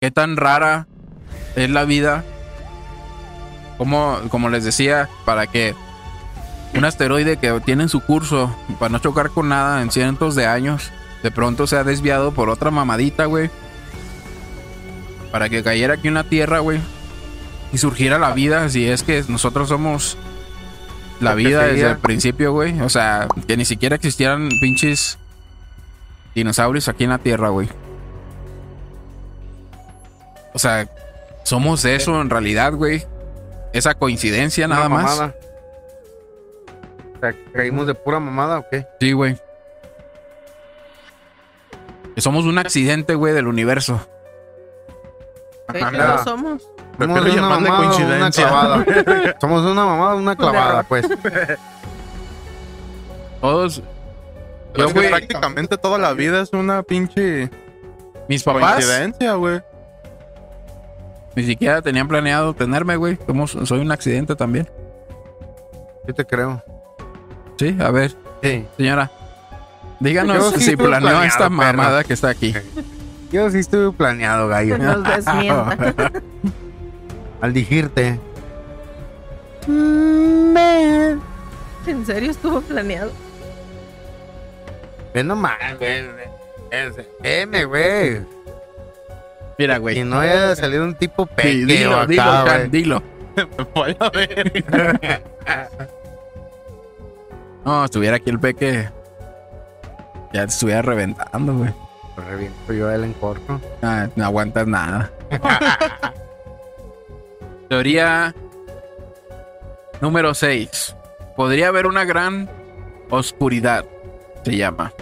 [0.00, 0.86] ¿Qué tan rara
[1.56, 2.24] es la vida?
[3.76, 5.74] Como, como les decía, para que
[6.74, 10.46] un asteroide que tiene en su curso para no chocar con nada en cientos de
[10.46, 10.92] años,
[11.24, 13.50] de pronto se ha desviado por otra mamadita, güey.
[15.32, 16.78] Para que cayera aquí una tierra, güey.
[17.72, 20.16] Y surgiera la vida, si es que nosotros somos
[21.20, 22.80] la vida desde el principio, güey.
[22.80, 25.18] O sea, que ni siquiera existieran pinches
[26.34, 27.68] dinosaurios aquí en la tierra, güey.
[30.54, 30.88] O sea,
[31.44, 33.04] somos eso en realidad, güey.
[33.72, 35.18] Esa coincidencia nada más.
[35.18, 35.32] O
[37.20, 38.86] sea, ¿Creímos de pura mamada o qué?
[39.00, 39.36] Sí, güey.
[42.14, 44.06] Que somos un accidente, güey, del universo.
[45.72, 46.62] ¿Qué no somos?
[46.98, 48.48] Somos una mamada o una coincidencia.
[48.48, 49.36] clavada.
[49.40, 51.06] Somos una mamada una clavada, pues.
[53.40, 53.82] Todos.
[54.74, 57.50] Yo, güey, prácticamente toda la vida es una pinche
[58.28, 59.60] mis papás coincidencia, güey.
[61.34, 63.18] ni siquiera tenían planeado tenerme, güey.
[63.26, 64.68] Somos, soy un accidente también.
[66.06, 66.62] Yo te creo.
[67.58, 68.66] Sí, a ver, Sí.
[68.76, 69.10] señora.
[70.00, 71.50] Díganos sí si planeó planeado, esta perro.
[71.50, 72.54] mamada que está aquí.
[73.30, 74.78] Yo sí estuve planeado, gallo.
[74.78, 75.94] Nos desmienta.
[77.40, 78.18] Al dijirte.
[81.86, 83.12] ¿En serio estuvo planeado?
[85.14, 86.04] Ve nomás, güey.
[87.20, 88.20] Veme, güey.
[89.58, 90.04] Mira, güey.
[90.04, 92.46] no haya salido un tipo Sí, pequeño dilo, acá, dilo, güey.
[92.46, 93.02] Can, dilo.
[93.74, 95.22] Voy a ver.
[97.64, 98.88] No, estuviera aquí el peque.
[100.32, 101.70] Ya te estuviera reventando, güey.
[102.18, 103.60] Lo reviento yo el encorto.
[103.80, 105.12] Ah, no aguantas nada.
[107.68, 108.34] Teoría
[110.00, 110.96] número 6.
[111.36, 112.50] Podría haber una gran
[113.10, 113.84] Oscuridad
[114.44, 114.92] se llama.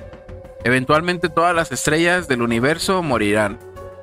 [0.63, 3.59] Eventualmente todas las estrellas del universo morirán.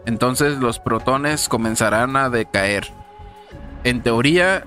[0.07, 2.87] Entonces los protones comenzarán a decaer.
[3.83, 4.63] En teoría,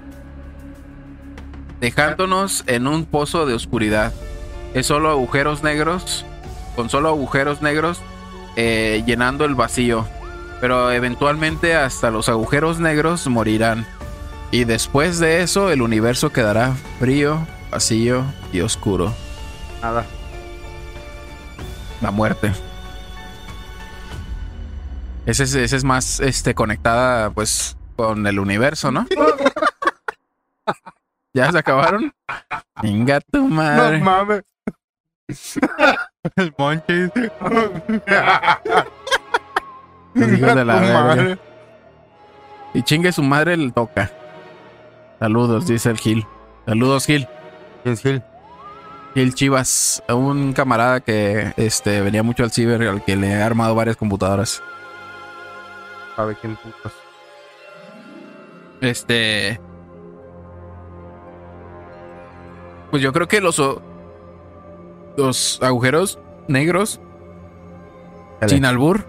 [1.80, 4.12] dejándonos en un pozo de oscuridad.
[4.72, 6.24] Es solo agujeros negros,
[6.76, 8.00] con solo agujeros negros
[8.56, 10.06] eh, llenando el vacío.
[10.60, 13.86] Pero eventualmente hasta los agujeros negros morirán.
[14.50, 19.12] Y después de eso el universo quedará frío, vacío y oscuro.
[19.82, 20.06] Nada.
[22.00, 22.52] La muerte.
[25.26, 29.06] Ese es, ese es más este, conectada pues con el universo, ¿no?
[31.34, 32.14] ¿Ya se acabaron?
[32.80, 33.98] Venga tu madre.
[33.98, 34.42] No mames.
[36.34, 37.10] El monchis.
[40.14, 41.02] Hijos de la verga.
[41.02, 41.38] madre.
[42.74, 44.10] Y chingue su madre le toca.
[45.18, 46.26] Saludos, dice el Gil.
[46.66, 47.28] Saludos, Gil.
[47.82, 48.22] ¿Quién es Gil?
[49.14, 53.74] Gil Chivas, un camarada que este, venía mucho al ciber, al que le he armado
[53.74, 54.62] varias computadoras.
[56.16, 56.92] ¿Sabe quién putas?
[58.80, 59.58] Este.
[62.90, 63.58] Pues yo creo que los,
[65.16, 67.00] los agujeros negros,
[68.40, 68.54] Dale.
[68.54, 69.04] sin albur,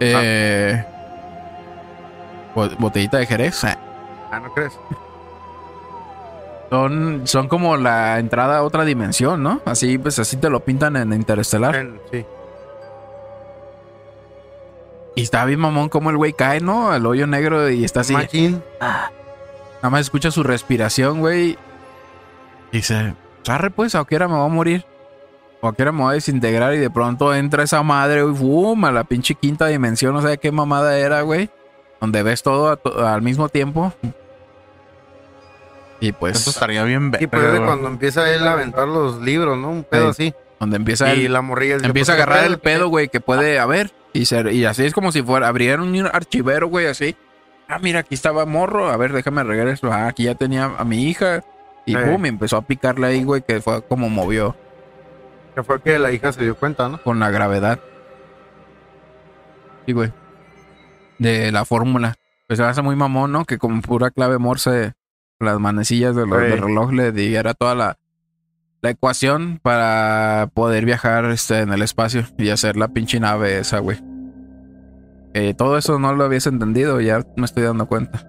[0.00, 0.84] eh,
[2.54, 3.76] bo- botellita de Jerez, eh,
[4.32, 4.72] Ah, ¿no crees?
[6.70, 9.60] son, son como la entrada a otra dimensión, ¿no?
[9.64, 11.74] Así, pues así te lo pintan en Interestelar.
[11.76, 12.24] En- sí.
[15.16, 16.90] Y está bien mamón como el güey cae, ¿no?
[16.92, 18.12] Al hoyo negro y está así.
[18.12, 18.62] Machín.
[18.80, 19.10] Nada
[19.90, 21.58] más escucha su respiración, güey.
[22.70, 23.14] Y dice,
[23.48, 24.84] arre pues, a qué hora me voy a morir.
[25.62, 26.74] O a qué hora me voy a desintegrar.
[26.74, 28.84] Y de pronto entra esa madre, güey, ¡fum!
[28.84, 30.14] a la pinche quinta dimensión.
[30.14, 31.50] No sé qué mamada era, güey.
[32.00, 33.92] Donde ves todo to- al mismo tiempo.
[36.00, 38.88] Y pues, Eso estaría bien Y verga, pues es de cuando empieza él a aventar
[38.88, 39.70] los libros, ¿no?
[39.70, 40.34] Un pedo así.
[40.58, 43.08] donde empieza Y el- la morrilla dice, empieza a pues, ¿qué agarrar el pedo, güey,
[43.08, 43.92] que puede haber.
[44.12, 47.16] Y, ser, y así es como si fuera, abrieran un archivero, güey, así.
[47.68, 48.90] Ah, mira, aquí estaba morro.
[48.90, 49.92] A ver, déjame regreso.
[49.92, 51.44] Ah, aquí ya tenía a mi hija.
[51.86, 52.04] Y Eh.
[52.04, 54.54] boom, y empezó a picarle ahí, güey, que fue como movió
[55.54, 57.02] Que fue que la hija se dio cuenta, ¿no?
[57.02, 57.80] con la gravedad.
[59.86, 60.12] Sí, güey.
[61.18, 62.16] De la fórmula.
[62.46, 63.44] Pues se hace muy mamón, ¿no?
[63.44, 64.92] Que con pura clave morse,
[65.38, 67.98] las manecillas de los, del reloj le diera toda la,
[68.82, 73.78] la ecuación para poder viajar este, en el espacio y hacer la pinche nave esa,
[73.78, 73.98] güey.
[75.32, 78.26] Eh, todo eso no lo habías entendido, ya me estoy dando cuenta.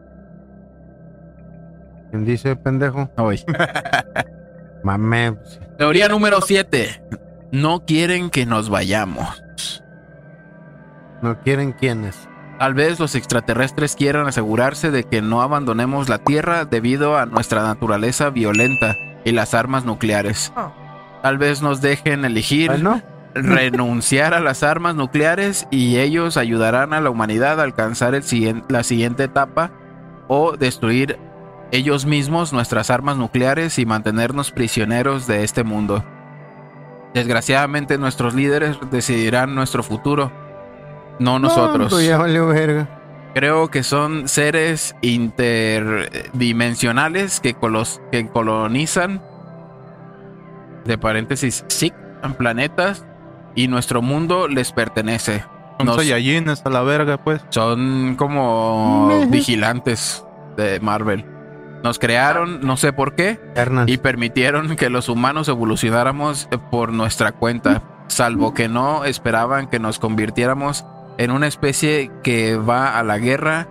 [2.12, 3.10] ¿Quién dice pendejo?
[3.18, 3.42] Hoy.
[4.84, 5.38] Mame.
[5.78, 7.04] Teoría número 7.
[7.52, 9.42] No quieren que nos vayamos.
[11.22, 12.28] No quieren quiénes.
[12.60, 17.64] Tal vez los extraterrestres quieran asegurarse de que no abandonemos la Tierra debido a nuestra
[17.64, 20.54] naturaleza violenta y las armas nucleares.
[20.56, 20.72] Oh.
[21.24, 22.72] Tal vez nos dejen elegir
[23.34, 28.24] renunciar a las armas nucleares y ellos ayudarán a la humanidad a alcanzar el
[28.68, 29.72] la siguiente etapa
[30.28, 31.18] o destruir
[31.72, 36.04] ellos mismos nuestras armas nucleares y mantenernos prisioneros de este mundo.
[37.14, 40.32] Desgraciadamente nuestros líderes decidirán nuestro futuro,
[41.20, 41.78] no nosotros.
[41.78, 42.04] No, pues.
[43.34, 49.22] Creo que son seres interdimensionales que, colos- que colonizan,
[50.86, 51.94] de paréntesis, sí,
[52.38, 53.06] planetas
[53.56, 55.44] y nuestro mundo les pertenece.
[55.78, 57.42] Son Nos- Saiyajines a la verga, pues.
[57.50, 60.26] Son como vigilantes
[60.58, 61.26] de Marvel.
[61.84, 63.90] Nos crearon, no sé por qué, Hernán.
[63.90, 69.80] y permitieron que los humanos evolucionáramos eh, por nuestra cuenta, salvo que no esperaban que
[69.80, 70.86] nos convirtiéramos
[71.18, 73.68] en una especie que va a la guerra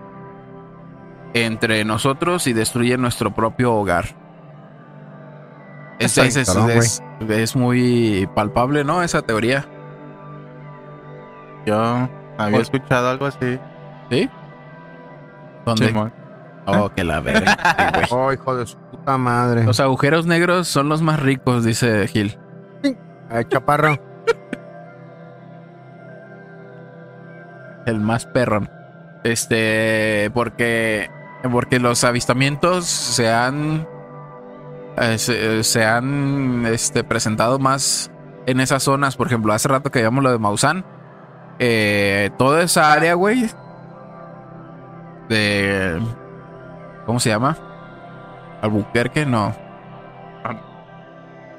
[1.35, 4.17] entre nosotros y destruye nuestro propio hogar.
[6.01, 9.03] Es, es- es- es- es muy palpable, ¿no?
[9.03, 9.67] Esa teoría.
[11.67, 13.59] Yo había Pues- escuchado algo así.
[14.11, 14.29] ¿Sí?
[15.65, 15.93] ¿Dónde?
[16.71, 17.57] Oh, que la verga.
[18.11, 19.65] Oh, hijo de su puta madre.
[19.65, 22.39] Los agujeros negros son los más ricos, dice Gil.
[23.31, 23.97] Ay, chaparro.
[27.87, 28.71] El más perrón.
[29.25, 31.11] Este, porque,
[31.51, 33.87] porque los avistamientos se han,
[34.97, 38.11] eh, se, se han, este, presentado más
[38.47, 39.17] en esas zonas.
[39.17, 40.85] Por ejemplo, hace rato que veíamos lo de Maussan.
[41.59, 43.51] eh, toda esa área, güey,
[45.29, 46.01] de,
[47.11, 47.59] ¿cómo se llama?
[48.63, 49.53] Albuquerque, no.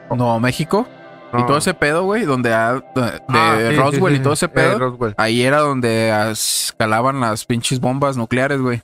[0.10, 0.88] Nuevo México.
[1.34, 1.46] Y No.
[1.46, 4.98] todo ese pedo, güey, donde de Ah, sí, Roswell sí, y todo ese pedo.
[5.08, 5.14] Eh.
[5.18, 8.82] Ahí era donde escalaban las pinches bombas nucleares, güey.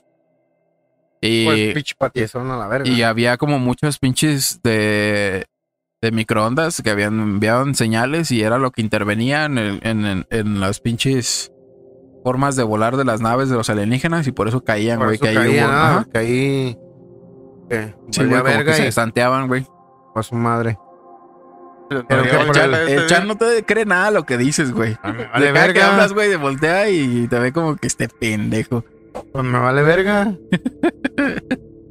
[1.22, 2.88] Y, Pues pinche patiezón a la verga.
[2.88, 5.46] y había como muchos pinches de
[6.00, 10.26] de microondas que habían enviado señales y era lo que intervenía en, el- en, en-
[10.30, 11.50] en las pinches
[12.28, 15.18] formas de volar de las naves de los alienígenas y por eso caían, güey.
[15.18, 15.78] Que ahí caía, hubo- ¿no?
[15.78, 16.06] ajá.
[16.12, 16.78] Que ahí.
[17.70, 19.66] Que Sí, güey, como que verga se y estanteaban, güey.
[20.14, 20.78] a su madre.
[21.88, 24.36] Pero Pero que que el Chan- el- El Chan no te cree nada lo que
[24.36, 24.98] dices, güey.
[25.02, 25.92] Ah, me De vale cada que verga.
[25.94, 28.84] hablas, güey, de voltea y te ve como que este pendejo.
[29.32, 30.34] Pues me vale verga.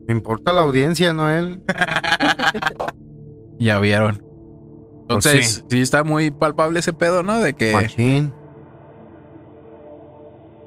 [0.08, 1.63] me importa la audiencia, no él.
[3.60, 4.17] Ya vieron.
[5.08, 5.82] Pues Entonces, sí.
[5.82, 7.39] está muy palpable ese pedo, ¿no?
[7.39, 8.34] De que Machín.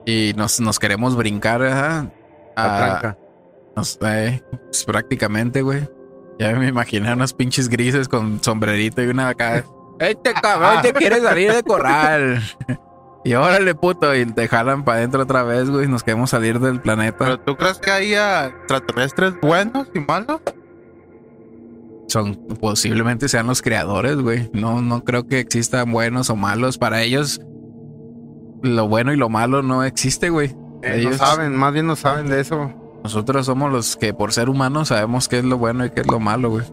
[0.07, 2.11] Y nos, nos queremos brincar, La
[2.57, 3.17] a-
[3.77, 5.89] nos- eh, pues, prácticamente, güey.
[6.39, 9.65] Ya me imaginé unos pinches grises con sombrerito y una acá.
[10.01, 12.43] Este cabrón te quiere salir de corral.
[13.23, 15.87] Y órale, puto, y te jalan para adentro otra vez, güey.
[15.87, 17.19] Nos queremos salir del planeta.
[17.19, 20.41] ¿Pero tú crees que haya extraterrestres buenos y malos?
[22.09, 24.51] son posiblemente sean los creadores, güey.
[24.55, 26.79] No, no creo que existan buenos o malos.
[26.79, 27.41] Para ellos,
[28.63, 30.55] lo bueno y lo malo no existe, güey.
[30.83, 32.73] Eh, Ellos- No saben, más bien no saben de eso.
[33.03, 36.07] Nosotros somos los que por ser humanos sabemos qué es lo bueno y qué es
[36.07, 36.65] lo malo, güey.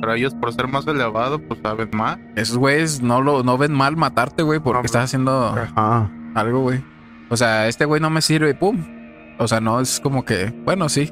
[0.00, 2.18] Pero ellos por ser más elevados, pues saben más.
[2.36, 6.10] Esos güeyes no lo no ven mal matarte, güey, porque No, estás haciendo Ajá.
[6.34, 6.82] algo, güey.
[7.28, 8.84] O sea, este güey no me sirve y pum.
[9.38, 11.02] O sea, no es como que, bueno, sí,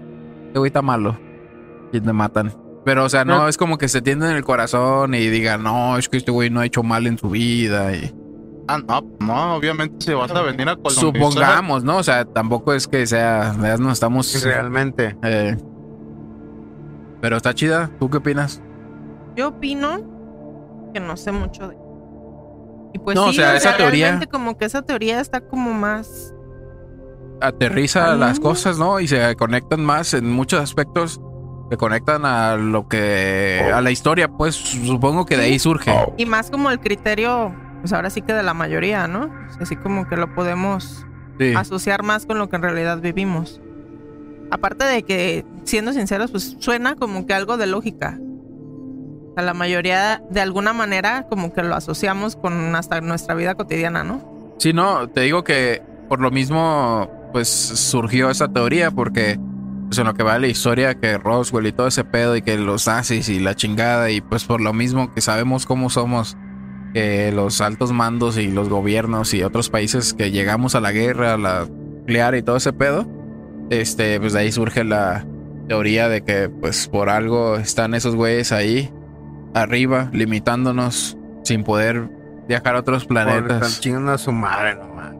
[0.46, 1.18] este güey está malo
[1.92, 2.52] y te matan.
[2.84, 3.48] Pero, o sea, no No.
[3.48, 6.60] es como que se tienden el corazón y digan, no, es que este güey no
[6.60, 7.94] ha hecho mal en su vida.
[7.94, 8.12] Y
[8.68, 11.02] Ah, no, no, obviamente si vas a venir a colonizar.
[11.04, 11.96] supongamos, ¿no?
[11.98, 14.42] O sea, tampoco es que sea, ya no estamos.
[14.44, 15.16] Realmente.
[15.22, 15.56] eh,
[17.20, 17.90] pero está chida.
[17.98, 18.62] ¿Tú qué opinas?
[19.36, 21.76] Yo opino que no sé mucho de.
[22.94, 26.34] Y pues No, o sea, esa teoría- como que esa teoría está como más.
[27.42, 29.00] aterriza las cosas, ¿no?
[29.00, 31.20] Y se conectan más en muchos aspectos.
[31.70, 33.70] Se conectan a lo que.
[33.72, 35.92] a la historia, pues supongo que de ahí surge.
[36.16, 39.30] Y más como el criterio, pues ahora sí que de la mayoría, ¿no?
[39.60, 41.06] Así como que lo podemos
[41.38, 41.54] Sí.
[41.54, 43.60] asociar más con lo que en realidad vivimos.
[44.50, 48.18] Aparte de que, siendo sinceros, pues suena como que algo de lógica.
[49.30, 53.54] O sea, la mayoría, de alguna manera, como que lo asociamos con hasta nuestra vida
[53.54, 54.54] cotidiana, ¿no?
[54.58, 59.38] Sí, no, te digo que por lo mismo, pues surgió esa teoría, porque
[59.86, 62.58] pues, en lo que va la historia, que Roswell y todo ese pedo, y que
[62.58, 66.36] los nazis y la chingada, y pues por lo mismo que sabemos cómo somos,
[66.94, 71.34] que los altos mandos y los gobiernos y otros países que llegamos a la guerra,
[71.34, 71.66] a la
[72.00, 73.06] nuclear y todo ese pedo,
[73.70, 75.24] este, pues de ahí surge la
[75.68, 78.90] teoría de que pues por algo están esos güeyes ahí,
[79.54, 82.08] arriba, limitándonos, sin poder
[82.48, 83.80] viajar a otros Están planetas.
[83.80, 85.14] chingando a su madre nomás.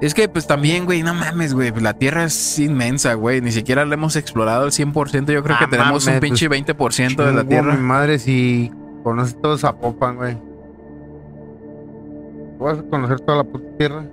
[0.00, 1.70] Es que, pues también, güey, no mames, güey.
[1.80, 3.40] La Tierra es inmensa, güey.
[3.40, 5.32] Ni siquiera la hemos explorado al 100%.
[5.32, 7.74] Yo creo Ah, que tenemos un mames, pinche pues, 20% de la Tierra.
[7.76, 8.72] Mi madre, si
[9.04, 10.36] conoces todo Zapopan, güey.
[12.62, 14.04] ¿Vas a conocer toda la puta tierra?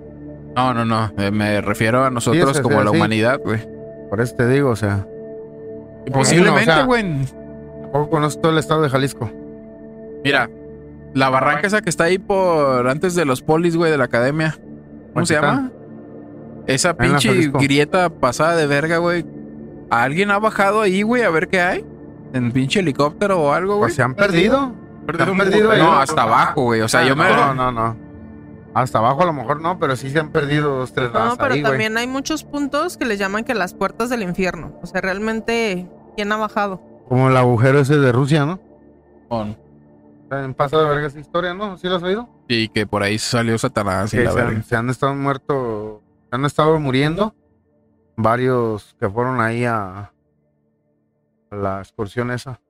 [0.56, 1.12] No, no, no.
[1.18, 2.96] Eh, me refiero a nosotros Sí, como a la sí.
[2.96, 3.60] humanidad, güey.
[4.08, 5.06] Por eso te digo, o sea.
[6.06, 7.04] Y Posiblemente, o sea- güey.
[7.82, 9.30] Tampoco conoces todo el estado de Jalisco.
[10.24, 10.50] Mira,
[11.14, 14.56] la barranca esa que está ahí por antes de los polis, güey, de la academia.
[15.14, 15.70] ¿Cómo se llama?
[16.66, 19.24] Esa pinche grieta pasada de verga, güey.
[19.90, 21.84] ¿Alguien ha bajado ahí, güey, a ver qué hay?
[22.32, 23.88] ¿En pinche helicóptero o algo, güey?
[23.88, 24.72] Pues se han perdido.
[25.04, 25.76] Perdido han perdido.
[25.76, 26.80] No, hasta abajo, güey.
[26.82, 27.24] O sea, Ah, yo me...
[27.28, 27.96] No, no, no.
[28.72, 31.54] Hasta abajo a lo mejor no, pero sí se han perdido dos, tres No, pero
[31.54, 34.78] ahí, también hay muchos puntos que les llaman que las puertas del infierno.
[34.82, 36.80] O sea, realmente, ¿quién ha bajado?
[37.08, 38.60] Como el agujero ese de Rusia, ¿no?
[39.28, 39.56] Con-
[40.30, 41.76] En paso de verga esa historia, ¿no?
[41.76, 42.28] ¿Sí lo has oído?
[42.46, 46.36] Y que por ahí salió Satanás y la se han, se han estado muertos, se
[46.36, 47.34] han estado muriendo
[48.16, 50.12] varios que fueron ahí a,
[51.50, 52.60] a la excursión esa.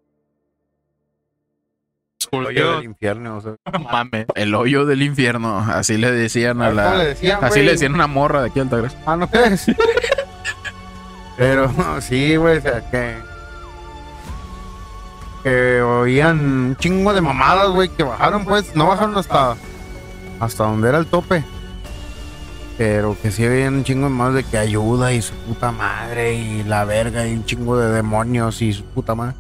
[2.31, 3.57] El hoyo del infierno, o sea.
[3.73, 4.27] No mames.
[4.35, 7.05] El hoyo del infierno, así le decían a ¿Cómo le la.
[7.05, 8.99] decían, Así le decían a una morra de aquí a Altagracia.
[9.07, 9.67] Ah, ¿no crees?
[11.37, 13.17] Pero sí, güey, o sea, que...
[15.43, 19.57] Que oían un chingo de mamadas, güey, que bajaron, pues, no bajaron hasta...
[20.39, 21.43] Hasta donde era el tope.
[22.77, 26.63] Pero que sí oían un chingo más de que ayuda y su puta madre y
[26.65, 29.35] la verga y un chingo de demonios y su puta madre.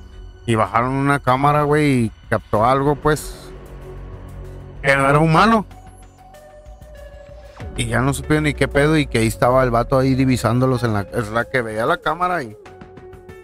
[0.50, 3.52] Y bajaron una cámara, güey, y captó algo, pues...
[4.82, 5.64] Que no era humano.
[7.76, 10.82] Y ya no supieron ni qué pedo y que ahí estaba el vato ahí divisándolos
[10.82, 11.02] en la...
[11.02, 12.56] Es la que veía la cámara y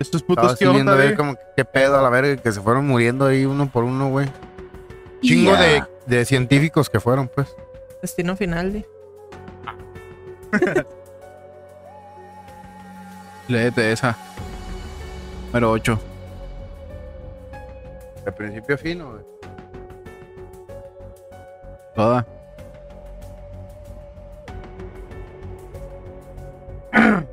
[0.01, 1.17] Estos putos que viendo onda, ahí güey.
[1.17, 4.09] como que qué pedo a la verga que se fueron muriendo ahí uno por uno,
[4.09, 4.29] güey.
[5.23, 5.53] Chingo
[6.07, 7.55] de científicos que fueron, pues.
[8.03, 8.89] Destino final de.
[13.47, 14.17] Léete esa.
[15.53, 16.01] Número 8.
[18.27, 19.23] De principio a fin, güey.
[21.95, 22.27] Toda.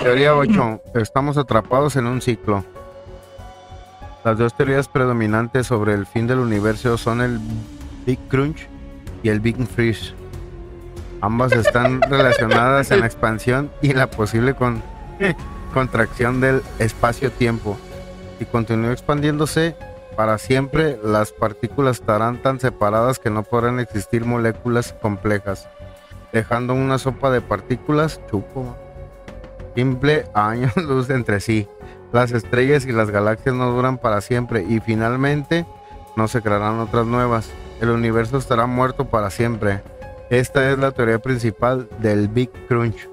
[0.00, 0.82] Teoría 8.
[0.94, 2.64] Estamos atrapados en un ciclo.
[4.24, 7.40] Las dos teorías predominantes sobre el fin del universo son el
[8.06, 8.68] Big Crunch
[9.24, 10.14] y el Big Freeze.
[11.20, 14.82] Ambas están relacionadas en la expansión y la posible con-
[15.74, 17.76] contracción del espacio-tiempo.
[18.38, 19.74] Si continúa expandiéndose
[20.16, 25.68] para siempre, las partículas estarán tan separadas que no podrán existir moléculas complejas,
[26.32, 28.76] dejando una sopa de partículas chupo
[29.74, 31.68] simple a años luz entre sí.
[32.12, 35.66] Las estrellas y las galaxias no duran para siempre y finalmente
[36.16, 37.50] no se crearán otras nuevas.
[37.80, 39.82] El universo estará muerto para siempre.
[40.30, 43.08] Esta es la teoría principal del Big Crunch.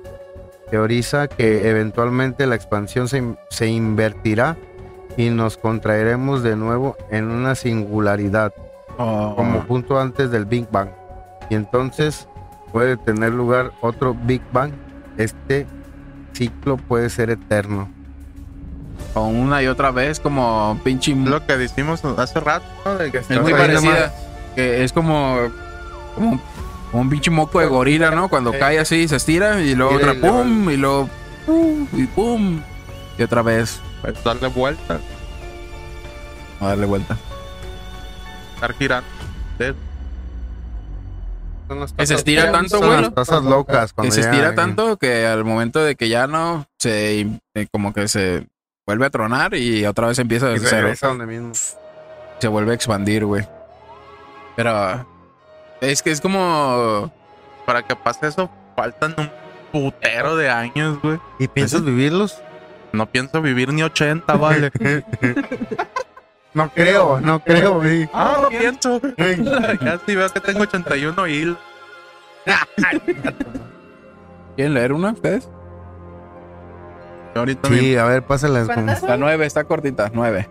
[0.70, 4.58] Teoriza que eventualmente la expansión se, se invertirá
[5.18, 8.54] y nos contraeremos de nuevo en una singularidad
[9.02, 9.34] Oh.
[9.34, 10.90] como punto antes del Big Bang.
[11.50, 12.28] Y entonces
[12.74, 14.74] puede tener lugar otro Big Bang.
[15.18, 15.66] Este
[16.34, 17.90] ciclo puede ser eterno.
[19.14, 21.16] O una y otra vez, como pinche.
[21.16, 22.96] Lo que decimos hace rato, ¿no?
[22.96, 24.14] De que Es muy parecida.
[24.54, 25.38] Que es como.
[26.16, 26.42] Como
[26.92, 28.28] un, pinche moco de gorila, ¿no?
[28.28, 31.10] Cuando cae así, se estira y luego otra pum, y luego
[31.46, 32.62] pum, y pum.
[33.18, 35.00] Y otra vez pues, darle vuelta,
[36.60, 37.18] a darle vuelta.
[38.56, 39.08] estar girando.
[39.58, 39.66] Sí.
[41.68, 43.02] Son las Que se estira tanto, son güey.
[43.02, 43.92] las tazas locas.
[43.92, 47.22] Que cuando se estira tanto que al momento de que ya no, se
[47.54, 48.48] eh, como que se
[48.88, 50.94] vuelve a tronar y otra vez empieza desde cero.
[52.40, 53.48] Se vuelve a expandir, güey.
[54.56, 55.06] Pero
[55.82, 57.12] es que es como
[57.66, 59.30] Para que pase eso, faltan un
[59.72, 61.20] putero de años, güey.
[61.38, 62.42] ¿Y piensas vivirlos?
[62.92, 64.72] No pienso vivir ni 80, vale.
[66.52, 68.10] No creo, no creo, güey.
[68.12, 69.00] ah, no pienso.
[69.18, 71.56] ya sí veo que tengo 81 y
[74.56, 75.48] ¿Quieren leer una ustedes?
[77.36, 77.84] ahorita mismo.
[77.86, 78.66] Sí, a ver, pásalas.
[78.66, 80.50] con- ¿Cuántas La nueve está cortita, nueve.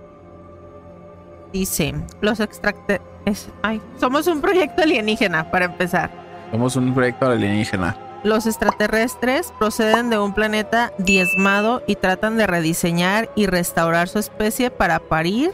[1.52, 3.00] Dice, los extracte...
[3.24, 6.10] es- Ay, somos un proyecto alienígena, para empezar.
[6.52, 7.96] Somos un proyecto alienígena.
[8.24, 14.70] Los extraterrestres proceden de un planeta diezmado y tratan de rediseñar y restaurar su especie
[14.70, 15.52] para parir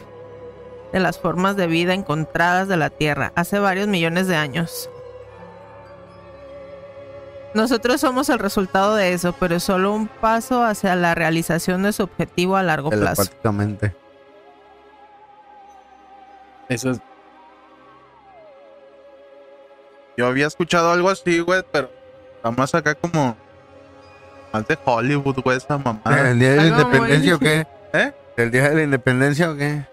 [0.91, 4.89] de las formas de vida encontradas de la Tierra hace varios millones de años.
[7.53, 11.93] Nosotros somos el resultado de eso, pero es solo un paso hacia la realización de
[11.93, 13.23] su objetivo a largo plazo.
[13.23, 13.95] Telepáticamente.
[16.67, 16.99] Eso es.
[20.17, 21.89] Yo había escuchado algo así, güey, pero
[22.45, 23.35] está más acá como.
[24.53, 26.29] Más de Hollywood, güey, esa mamada.
[26.31, 27.67] ¿El día de la Algo independencia o qué?
[27.93, 28.13] ¿Eh?
[28.37, 29.85] ¿El día de la independencia o qué?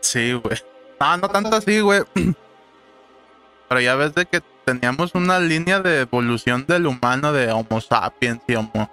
[0.00, 0.56] Sí, güey.
[0.98, 2.02] No, no tanto así, güey.
[3.68, 8.40] Pero ya ves de que teníamos una línea de evolución del humano de Homo sapiens
[8.48, 8.90] y Homo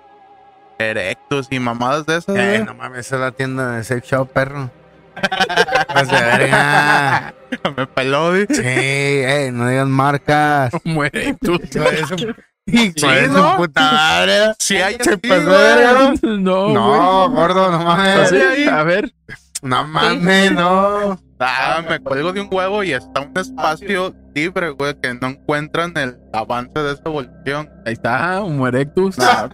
[0.77, 2.63] erectus y mamadas de esas, Eh, güey.
[2.65, 4.69] no mames, esa es la tienda de sex shop, perro.
[5.95, 7.33] Vas de verga.
[7.77, 8.45] Me peló, güey.
[8.49, 10.73] Sí, eh, no digas marcas.
[10.83, 11.53] Muere tú.
[11.53, 12.35] Hijo de su-
[12.67, 13.57] ¿no?
[13.57, 14.53] puta madre.
[14.59, 15.57] Sí, hay Se así, pasó de güey.
[15.57, 16.13] verga.
[16.23, 18.29] No, No, gordo, no mames.
[18.29, 18.67] ¿Sí?
[18.67, 19.13] A ver.
[19.61, 21.19] No mames, no.
[21.39, 25.91] Ah, me cuelgo de un huevo y está un espacio libre, güey, que no encuentran
[25.97, 27.69] el avance de esa evolución.
[27.85, 29.17] Ahí está, Homo erectus.
[29.17, 29.49] Nah,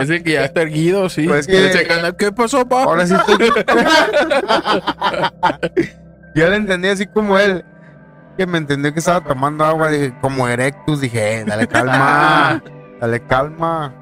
[0.00, 1.26] Es el que ya está erguido, sí.
[1.28, 1.86] Pues que- Ese
[2.18, 2.84] ¿Qué pasó, pa?
[2.84, 3.36] Ahora sí estoy...
[6.34, 7.64] Yo le entendí así como él.
[8.36, 9.88] Que me entendió que estaba tomando agua.
[9.90, 11.00] Dije, como erectus.
[11.00, 12.62] Dije, eh, dale calma.
[13.00, 13.92] Dale calma.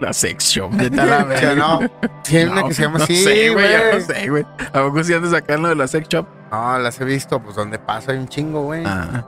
[0.00, 0.70] La sección.
[0.76, 1.54] La Que verga.
[1.54, 1.80] no.
[2.22, 3.70] Tiene una No, que se llama no así, sé, güey.
[3.70, 4.46] ya no sé, güey.
[4.72, 6.26] ¿A poco si andas sacando de la sex shop?
[6.52, 7.40] No, las he visto.
[7.42, 8.84] Pues donde pasa hay un chingo, güey.
[8.86, 9.24] Ah.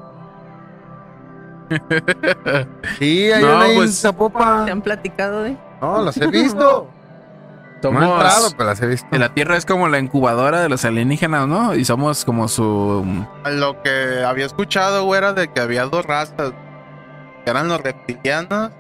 [2.99, 4.67] Sí, hay No, una pues- Zapopan.
[4.67, 5.57] ¿Te han platicado de?
[5.81, 6.91] No, las he visto.
[7.83, 8.55] No he entrado, Somos.
[8.55, 9.07] pero las he visto.
[9.13, 11.75] La Tierra es como la incubadora de los alienígenas, ¿no?
[11.75, 13.05] Y somos como su.
[13.47, 16.53] Lo que había escuchado, güey, era de que había dos razas.
[17.45, 18.71] Que eran los reptilianos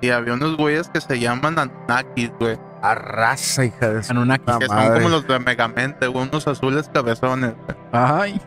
[0.00, 2.58] y había unos güeyes que se llaman Anunnakis, güey.
[2.82, 4.44] Arrasa, hija de su Anunnaki.
[4.44, 7.54] puta Que son como los de Megamente, güey, unos azules cabezones.
[7.66, 7.76] güey.
[7.92, 8.40] Ay.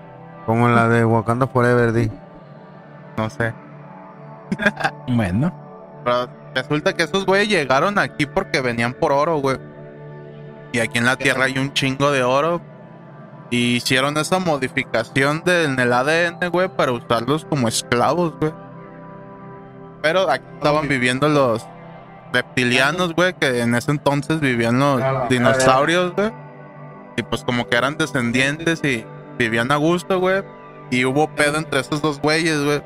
[0.45, 2.11] Como la de Wakanda Forever, di.
[3.17, 3.53] No sé.
[5.07, 5.53] Bueno.
[6.03, 9.57] Pero resulta que esos güeyes llegaron aquí porque venían por oro, güey.
[10.71, 12.61] Y aquí en la Tierra hay un chingo de oro.
[13.49, 18.53] Y hicieron esa modificación de- en el ADN, güey, para usarlos como esclavos, güey.
[20.01, 21.65] Pero aquí estaban viviendo los
[22.33, 26.31] reptilianos, güey, que en ese entonces vivían los dinosaurios, güey.
[27.17, 29.05] Y pues como que eran descendientes y
[29.37, 30.43] vivían a gusto, güey.
[30.89, 32.81] Y hubo pedo entre esos dos güeyes, güey.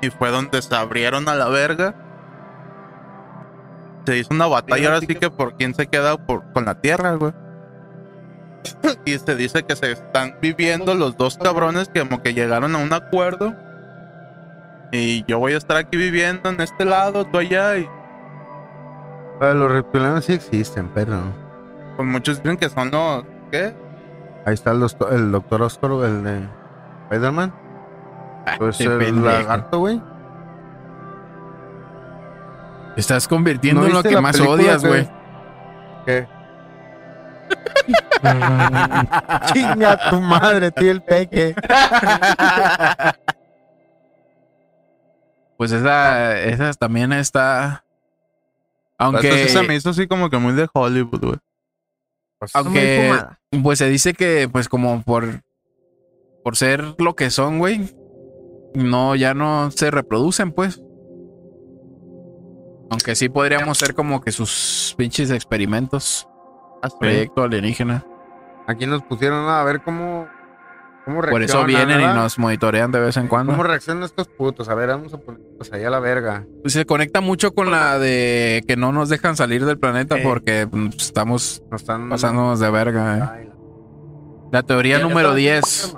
[0.00, 1.94] Y fue donde se abrieron a la verga.
[4.06, 7.14] Se hizo una batalla ahora sí que por quién se queda por, con la tierra,
[7.14, 7.32] güey.
[9.04, 12.78] y se dice que se están viviendo los dos cabrones que como que llegaron a
[12.78, 13.54] un acuerdo.
[14.92, 17.76] Y yo voy a estar aquí viviendo en este lado, tú allá.
[17.78, 17.88] Y
[19.40, 21.18] Ah, Los reptilianos sí existen, pero.
[21.96, 23.24] pues muchos dicen que son los...
[23.50, 23.74] ¿Qué?
[24.46, 26.48] Ahí está el, doctor- el doctor Oscar, el de
[27.10, 27.52] Spider-Man.
[28.58, 29.26] Pues Qué el pendejo.
[29.26, 30.00] lagarto, güey.
[32.96, 35.08] Estás convirtiendo ¿No en lo que más odias, güey.
[36.06, 36.26] ¿Qué?
[39.52, 41.54] Chinga tu madre, tío, el peque.
[45.56, 47.84] Pues esa, esa también está.
[48.98, 51.38] Aunque, sí se me hizo así como que muy de Hollywood, güey.
[52.38, 53.12] Pues, aunque,
[53.62, 55.42] pues se dice que, pues como por,
[56.44, 57.94] por ser lo que son, güey,
[58.74, 60.82] no, ya no se reproducen, pues.
[62.90, 66.28] Aunque sí podríamos ser como que sus pinches experimentos,
[67.00, 68.04] proyecto alienígena.
[68.66, 70.26] Aquí nos pusieron a ver cómo.
[71.04, 73.52] cómo Por eso reaccionan, vienen y nos monitorean de vez en cuando.
[73.52, 74.68] ¿Cómo reaccionan estos putos?
[74.68, 76.44] A ver, vamos a ponerlos ahí a la verga.
[76.62, 80.22] Pues se conecta mucho con la de que no nos dejan salir del planeta Eh.
[80.24, 83.38] porque pues, estamos Nos están pasándonos de verga.
[83.40, 83.50] eh.
[84.52, 85.96] La teoría número 10.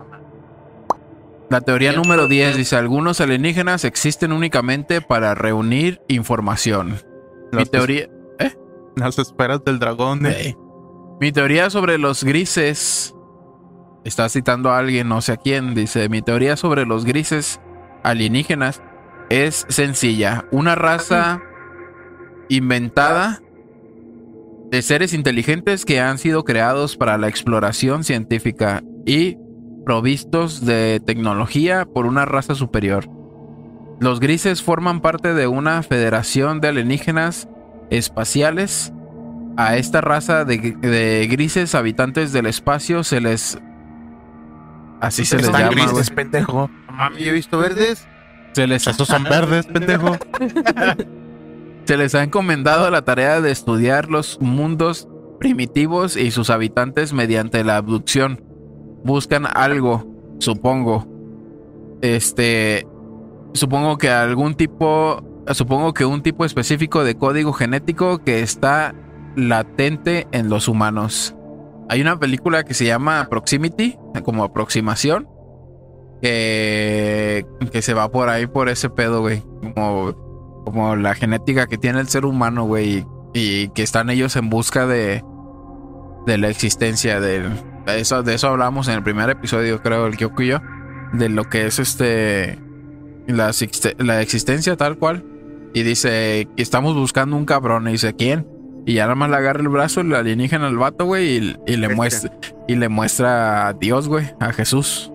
[1.51, 7.01] La teoría número 10 dice, algunos alienígenas existen únicamente para reunir información.
[7.53, 8.09] Mi Las, teoría,
[8.97, 10.27] las esperas del dragón.
[10.27, 10.55] eh.
[11.21, 13.15] Mi teoría sobre los grises.
[14.05, 15.75] Está citando a alguien, no sé a quién.
[15.75, 17.61] Dice: Mi teoría sobre los grises
[18.05, 18.83] alienígenas
[19.31, 20.45] es sencilla.
[20.53, 21.41] Una raza
[22.49, 23.41] inventada
[24.71, 29.37] de seres inteligentes que han sido creados para la exploración científica y
[29.89, 33.09] provistos de tecnología por una raza superior.
[34.01, 37.49] Los grises forman parte de una federación de alienígenas
[37.89, 38.93] espaciales
[39.57, 43.59] a esta raza de, de grises habitantes del espacio se les
[45.01, 46.71] así se les Están llama grises, pendejo.
[46.93, 48.07] Mami, yo he visto verdes.
[48.53, 50.19] se les Esos son verdes, pendejo.
[51.87, 55.09] se les ha encomendado la tarea de estudiar los mundos
[55.41, 58.48] primitivos y sus habitantes mediante la abducción
[59.05, 60.07] buscan algo
[60.39, 61.07] supongo
[62.01, 62.87] este
[63.55, 65.23] supongo que algún tipo
[65.55, 68.95] supongo que un tipo específico de código genético que está
[69.37, 71.35] latente en los humanos.
[71.89, 75.29] Hay una película que se llama Proximity, como aproximación,
[76.21, 79.43] que, que se va por ahí por ese pedo, güey.
[79.75, 80.13] Como,
[80.65, 83.07] como la genética que tiene el ser humano, güey.
[83.33, 85.25] Y que están ellos en busca de,
[86.27, 87.51] de la existencia del...
[87.93, 90.61] De eso, de eso hablamos en el primer episodio, creo, el Kyoku y yo.
[91.13, 92.59] De lo que es este...
[93.27, 93.51] La,
[93.99, 95.25] la existencia tal cual.
[95.75, 97.89] Y dice que estamos buscando un cabrón.
[97.89, 98.47] Y dice, ¿quién?
[98.87, 101.77] Y ya nada más le agarra el brazo, le alienígena al vato, güey, y, y
[101.77, 102.31] le muestra,
[102.67, 105.13] y le muestra a Dios, güey, a Jesús.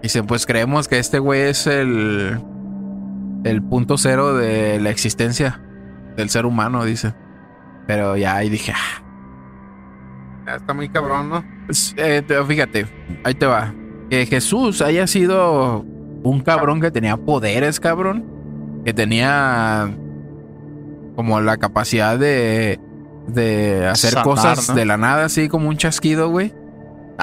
[0.00, 2.40] Dice, pues creemos que este güey es el,
[3.42, 5.60] el punto cero de la existencia
[6.16, 7.14] del ser humano, dice.
[7.88, 9.02] Pero ya ahí dije, ah,
[10.46, 11.44] está muy cabrón, ¿no?
[11.96, 12.86] eh, te- fíjate,
[13.24, 13.72] ahí te va.
[14.10, 15.84] Que Jesús haya sido
[16.22, 18.24] un cabrón que tenía poderes, cabrón.
[18.84, 19.90] Que tenía
[21.16, 22.78] como la capacidad de,
[23.28, 24.74] de hacer Sanar, cosas ¿no?
[24.74, 26.52] de la nada, así como un chasquido, güey.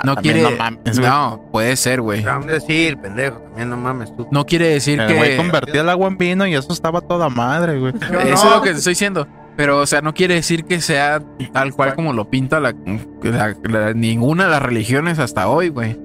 [0.05, 0.51] No También quiere.
[0.51, 2.21] no mames, no, puede ser, güey.
[2.21, 3.39] ¿Qué van a decir, pendejo?
[3.39, 4.25] También no mames tú.
[4.31, 5.37] No quiere decir El güey que.
[5.37, 7.93] convertía el agua en vino y eso estaba toda madre, güey.
[8.23, 9.27] Eso es lo que te estoy diciendo.
[9.57, 11.21] Pero, o sea, no quiere decir que sea
[11.53, 12.73] tal cual como lo pinta la,
[13.21, 15.99] la- la- ninguna de las religiones hasta hoy, güey.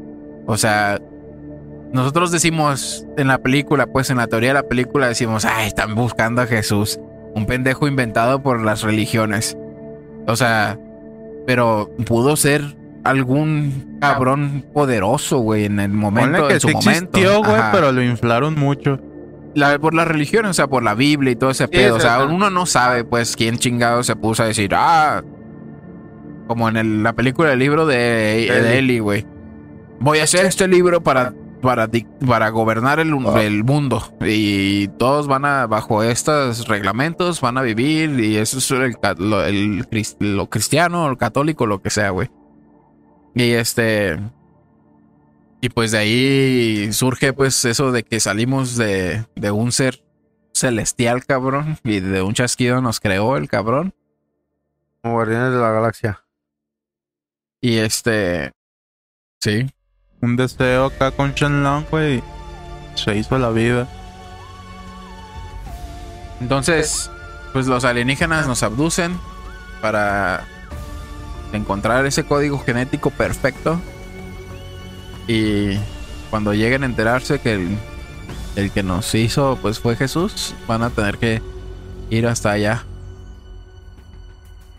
[0.47, 0.99] O sea,
[1.93, 5.95] nosotros decimos en la película, pues en la teoría de la película decimos, ay, están
[5.95, 6.99] buscando a Jesús.
[7.35, 9.57] Un pendejo inventado por las religiones.
[10.27, 10.79] O sea,
[11.47, 16.75] pero pudo ser algún cabrón poderoso, güey, en el momento, Ponle que en su sí
[16.75, 17.19] momento.
[17.19, 18.99] existió, güey, pero lo inflaron mucho.
[19.57, 21.97] La, por la religión, o sea, por la Biblia y todo ese pedo.
[21.97, 25.23] O sea, uno no sabe, pues, quién chingado se puso a decir, ah,
[26.47, 27.97] como en el- la película del libro de,
[28.63, 29.27] de Eli, güey.
[29.99, 31.33] Voy a hacer este libro para,
[31.63, 31.89] para,
[32.27, 33.09] para gobernar el,
[33.41, 34.03] el mundo.
[34.25, 38.21] Y todos van a, bajo estos reglamentos, van a vivir.
[38.21, 39.87] Y eso es el, lo, el
[40.21, 42.31] lo cristiano, el católico, lo que sea, güey.
[43.35, 44.19] Y este.
[45.67, 50.01] Y pues de ahí surge pues eso de que salimos de, de un ser
[50.55, 51.77] celestial, cabrón.
[51.83, 53.93] Y de un chasquido nos creó el cabrón.
[55.03, 56.25] Como Guardianes de la Galaxia.
[57.61, 58.53] Y este.
[59.41, 59.69] Sí.
[60.21, 62.19] Un deseo acá con Shenlong, güey.
[62.19, 62.23] y
[62.95, 63.89] Se hizo la vida.
[66.41, 67.11] Entonces,
[67.53, 69.19] pues los alienígenas nos abducen
[69.83, 70.45] para
[71.53, 73.81] encontrar ese código genético perfecto.
[75.27, 75.79] Y
[76.31, 77.79] cuando lleguen a enterarse que el,
[78.57, 81.43] el que nos hizo pues fue Jesús, van a tener que
[82.11, 82.85] ir hasta allá.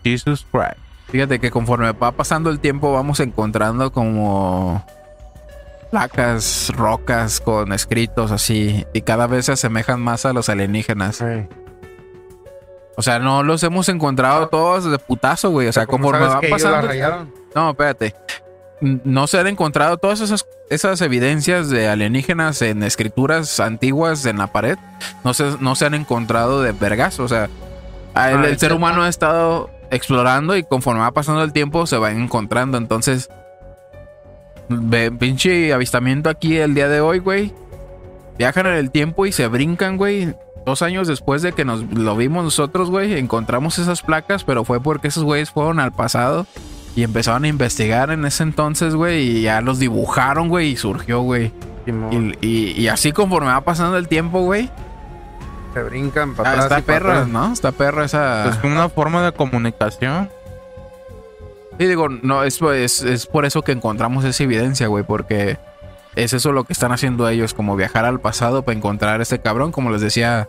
[0.04, 0.78] Jesus Christ.
[1.08, 4.84] Fíjate que conforme va pasando el tiempo vamos encontrando como
[5.90, 11.24] placas, rocas con escritos así y cada vez se asemejan más a los alienígenas.
[12.96, 15.68] O sea, no los hemos encontrado todos de putazo, güey.
[15.68, 17.26] O sea, ¿Cómo conforme va pasando.
[17.54, 18.14] No, espérate.
[18.80, 24.48] No se han encontrado todas esas, esas evidencias de alienígenas en escrituras antiguas en la
[24.52, 24.78] pared.
[25.24, 27.18] No se, no se han encontrado de vergas.
[27.20, 27.48] O sea,
[28.14, 31.86] Ah, el el ser ser- humano ha estado explorando y conforme va pasando el tiempo
[31.86, 32.78] se va encontrando.
[32.78, 33.28] Entonces,
[34.68, 37.52] ve, pinche avistamiento aquí el día de hoy, güey.
[38.38, 40.34] Viajan en el tiempo y se brincan, güey.
[40.66, 44.80] Dos años después de que nos lo vimos nosotros, güey, encontramos esas placas, pero fue
[44.82, 46.46] porque esos güeyes fueron al pasado
[46.98, 51.20] y empezaron a investigar en ese entonces, güey, y ya los dibujaron, güey, y surgió,
[51.20, 51.52] güey.
[51.86, 54.68] Y, y- y así conforme va pasando el tiempo, güey.
[55.74, 56.64] Se brincan para ah, atrás.
[56.66, 57.28] está y perra, atrás.
[57.28, 57.52] ¿no?
[57.52, 58.48] Está perra esa.
[58.48, 60.28] Es como una forma de comunicación.
[61.78, 65.56] Sí, digo, no, es, es, es por eso que encontramos esa evidencia, güey, porque
[66.16, 69.38] es eso lo que están haciendo ellos, como viajar al pasado para encontrar a este
[69.38, 70.48] cabrón, como les decía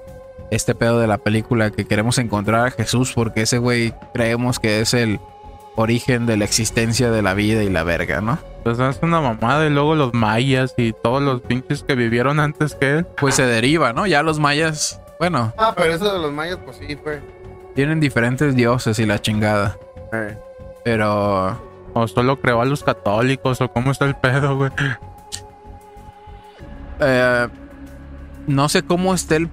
[0.50, 4.80] este pedo de la película, que queremos encontrar a Jesús porque ese güey creemos que
[4.82, 5.20] es el
[5.76, 8.38] origen de la existencia de la vida y la verga, ¿no?
[8.64, 9.66] Pues es una mamada.
[9.66, 13.06] Y luego los mayas y todos los pinches que vivieron antes que él.
[13.18, 14.06] Pues se deriva, ¿no?
[14.08, 17.22] Ya los mayas, bueno, Ah, pero eso de los mayas, pues sí, fue.
[17.76, 19.78] tienen diferentes dioses y la chingada,
[20.12, 20.38] Eh,
[20.84, 21.62] pero
[21.94, 23.62] O solo creó a los católicos.
[23.62, 24.72] O cómo está el pedo, güey.
[27.00, 27.48] Eh,
[28.48, 29.50] no sé cómo esté el.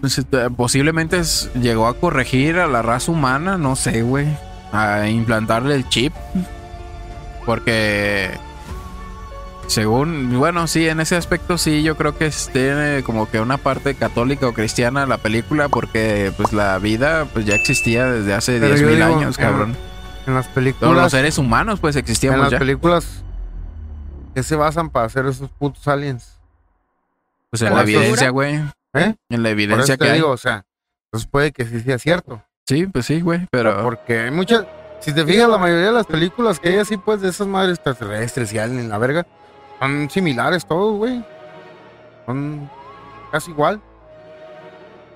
[0.00, 0.24] pues,
[0.56, 1.20] posiblemente
[1.60, 4.26] llegó a corregir a la raza humana, no sé, güey.
[4.74, 6.12] A implantarle el chip.
[7.46, 8.30] Porque.
[9.66, 10.38] Según.
[10.38, 14.46] Bueno, sí, en ese aspecto sí, yo creo que tiene como que una parte católica
[14.46, 15.68] o cristiana la película.
[15.68, 19.44] Porque pues la vida pues ya existía desde hace Pero yo 10.000 digo, años, en-
[19.44, 19.76] cabrón.
[20.26, 21.10] en las Todos los películas.
[21.10, 22.58] seres humanos pues En existíamos las ya.
[22.58, 23.24] películas.
[24.34, 26.38] ¿Qué se basan para hacer esos putos aliens?
[27.50, 27.98] Pues en ¿Por la eso?
[28.00, 28.56] evidencia, güey.
[28.94, 29.14] ¿Eh?
[29.28, 30.16] En la Por evidencia eso que te hay.
[30.18, 30.64] digo, o sea,
[31.10, 32.42] pues puede que sí sea cierto.
[32.66, 33.46] Sí, pues sí, güey.
[33.50, 33.82] Pero.
[33.82, 34.64] Porque hay muchas.
[35.00, 37.74] Si te fijas, la mayoría de las películas que hay así, pues, de esas madres
[37.74, 39.26] extraterrestres y alien, la verga,
[39.78, 41.22] son similares todos, güey.
[42.24, 42.70] Son
[43.30, 43.82] casi igual.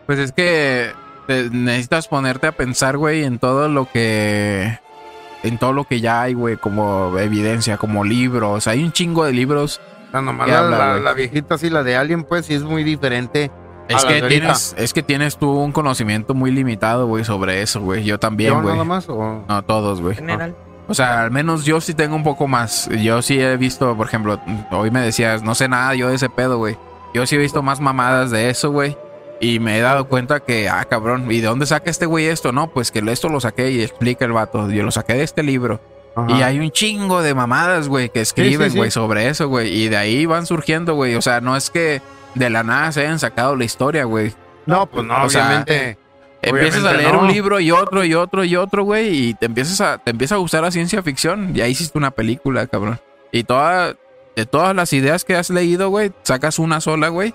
[0.07, 0.93] Pues es que
[1.27, 4.79] te- necesitas ponerte a pensar, güey, en todo lo que.
[5.43, 8.67] En todo lo que ya hay, güey, como evidencia, como libros.
[8.67, 9.81] Hay un chingo de libros.
[10.09, 12.55] O sea, nomás ¿Qué la, habla, la- la viejita así, la de Alien, pues, sí
[12.55, 13.51] es muy diferente.
[13.89, 18.05] Es que, tienes, es que tienes tú un conocimiento muy limitado, güey, sobre eso, güey.
[18.05, 18.75] Yo también, ¿Yo güey.
[18.75, 19.09] nada más?
[19.09, 19.45] O...
[19.49, 20.15] No, todos, güey.
[20.15, 20.55] general.
[20.89, 22.89] O sea, al menos yo sí tengo un poco más.
[23.03, 26.31] Yo sí he visto, por ejemplo, hoy me decías, no sé nada yo de ese
[26.31, 26.79] pedo, güey.
[27.13, 28.97] Yo sí he visto más mamadas de eso, güey.
[29.41, 32.53] Y me he dado cuenta que, ah, cabrón, ¿y de dónde saca este güey esto?
[32.53, 34.71] No, pues que esto lo saqué y explica el vato.
[34.71, 35.81] Yo lo saqué de este libro.
[36.17, 36.39] Ajá.
[36.39, 38.79] Y hay un chingo de mamadas, güey, que escriben, sí, sí.
[38.79, 39.73] güey, sobre eso, güey.
[39.73, 41.15] Y de ahí van surgiendo, güey.
[41.15, 42.01] O sea, no es que
[42.35, 44.33] de la nada se hayan sacado la historia, güey.
[44.67, 45.99] No, pues no, O sea, obviamente.
[46.41, 47.21] Empiezas a leer no.
[47.21, 50.37] un libro y otro y otro y otro, güey, y te empiezas a te empieza
[50.37, 51.51] a gustar la ciencia ficción.
[51.55, 53.01] Y ahí hiciste una película, cabrón.
[53.33, 53.97] Y toda
[54.37, 57.35] de todas las ideas que has leído, güey, sacas una sola, güey.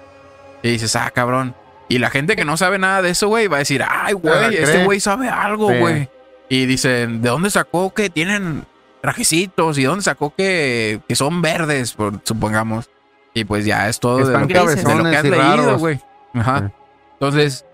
[0.62, 1.54] Y dices, "Ah, cabrón."
[1.90, 4.56] Y la gente que no sabe nada de eso, güey, va a decir, "Ay, güey,
[4.56, 5.80] este güey sabe algo, Sí.
[5.80, 6.10] güey."
[6.48, 8.64] Y dicen, "¿De dónde sacó que tienen
[9.02, 12.90] trajecitos y dónde sacó que, que son verdes, por, supongamos?"
[13.34, 16.00] Y pues ya es todo de lo, que, de lo que has leído, güey.
[16.34, 16.72] Ajá.
[17.14, 17.66] Entonces,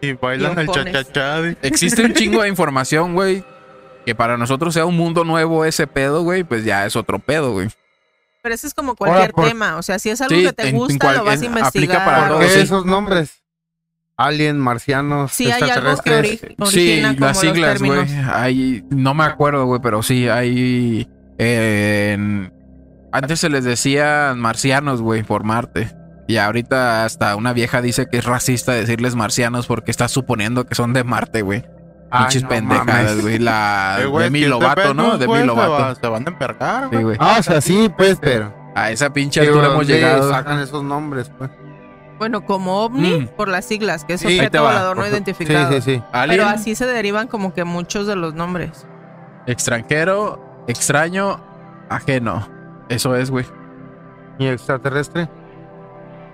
[0.00, 1.38] Y bailan el chachachá.
[1.62, 3.44] existe un chingo de información, güey.
[4.04, 7.52] Que para nosotros sea un mundo nuevo ese pedo, güey, pues ya es otro pedo,
[7.52, 7.68] güey.
[8.42, 9.76] Pero eso es como cualquier por- tema.
[9.76, 11.44] O sea, si es algo Sí, que te en- en gusta, cual- lo vas a
[11.44, 11.66] investigar.
[11.96, 12.60] aplica para ¿Por todo, qué sí.
[12.60, 13.42] esos nombres?
[14.18, 16.38] Alien, marcianos, Sí, hay algo que
[16.68, 18.84] Sí, las siglas, güey.
[18.90, 21.08] no me acuerdo, güey, pero sí, hay.
[21.38, 22.52] eh, en-
[23.16, 25.90] antes se les decía marcianos, güey, por Marte.
[26.28, 30.74] Y ahorita hasta una vieja dice que es racista decirles marcianos porque está suponiendo que
[30.74, 31.64] son de Marte, güey.
[32.10, 33.38] Pinches no pendejadas, güey.
[33.38, 35.02] La Eh, si este Lovato, ¿no?
[35.04, 36.00] Venus, Demi güey, se va- Lovato.
[36.00, 37.16] Se van a empergar, Sí, güey.
[37.20, 38.54] Ah, o sea, sí, pues, pero.
[38.74, 40.30] A esa pinche altura hemos ¿dónde llegado.
[40.30, 41.50] sacan esos nombres, pues.
[42.18, 43.26] Bueno, como ovni, Mm.
[43.36, 45.68] por las siglas, que es Sí, objeto volador no identificado.
[45.72, 46.02] Sí, sí, sí.
[46.12, 48.86] Alien, Pero así se derivan como que muchos de los nombres.
[49.46, 51.40] extranjero, extraño,
[51.88, 52.48] ajeno.
[52.88, 53.44] Eso es, güey.
[54.38, 55.28] ¿Y extraterrestre?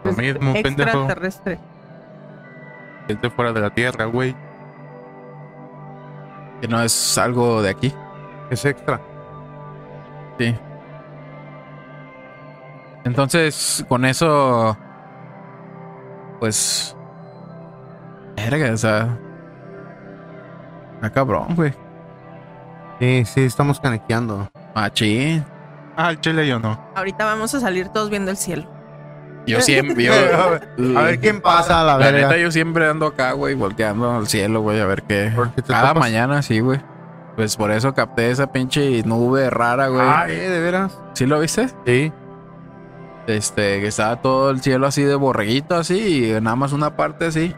[0.05, 0.91] Lo mismo, pendejo.
[0.91, 1.59] Extraterrestre.
[3.09, 4.35] Es de fuera de la tierra, güey.
[6.61, 7.95] Que no es algo de aquí.
[8.51, 9.01] Es extra.
[10.39, 10.57] Sí.
[13.05, 14.77] Entonces, con eso.
[16.39, 16.97] Pues.
[18.37, 19.19] Verga, o sea.
[21.01, 21.75] Ah, cabrón, güey.
[23.01, 24.49] Sí, sí, estamos canequeando.
[24.75, 25.45] Machín.
[26.03, 26.81] Ah, el chile yo no.
[26.97, 28.69] Ahorita vamos a salir todos viendo el cielo.
[29.47, 30.03] Yo siempre.
[30.03, 30.13] Yo,
[30.99, 32.29] a, ver, quién pasa a la La verga.
[32.29, 35.33] neta, yo siempre ando acá, güey, volteando al cielo, güey, a ver qué.
[35.35, 36.01] ¿Por qué Cada tapas?
[36.01, 36.81] mañana, sí, güey.
[37.37, 40.05] Pues por eso capté esa pinche nube rara, güey.
[40.05, 40.99] Ay, ¿de veras?
[41.15, 41.69] ¿Sí lo viste?
[41.87, 42.13] Sí.
[43.29, 47.27] Este, que estaba todo el cielo así de borreguito, así, y nada más una parte
[47.27, 47.55] así.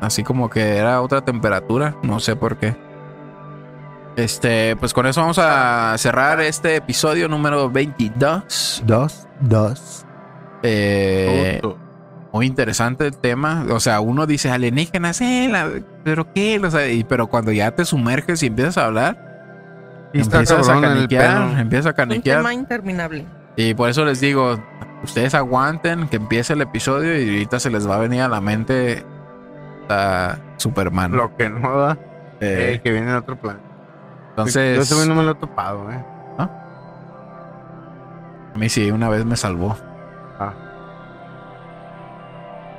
[0.00, 2.76] Así como que era otra temperatura, no sé por qué.
[4.16, 8.82] Este, pues con eso vamos a cerrar este episodio número 22.
[8.86, 10.06] Dos, dos.
[10.62, 11.60] Eh,
[12.32, 13.66] muy interesante el tema.
[13.70, 15.68] O sea, uno dice alienígenas, eh, la-
[16.02, 19.22] pero qué, o sea, y- pero cuando ya te sumerges y empiezas a hablar,
[20.14, 22.38] Y empiezas a caniquear, empiezas a Un caniquear.
[22.38, 23.26] tema interminable.
[23.56, 24.58] Y por eso les digo,
[25.02, 28.40] ustedes aguanten que empiece el episodio y ahorita se les va a venir a la
[28.40, 29.04] mente
[29.90, 31.12] a Superman.
[31.12, 31.98] Lo que no da.
[32.40, 33.65] Eh, eh, que viene de otro planeta.
[34.36, 36.04] Entonces, Yo ese güey no me lo he topado, eh.
[36.38, 36.48] a
[38.58, 39.76] mí sí, una vez me salvó.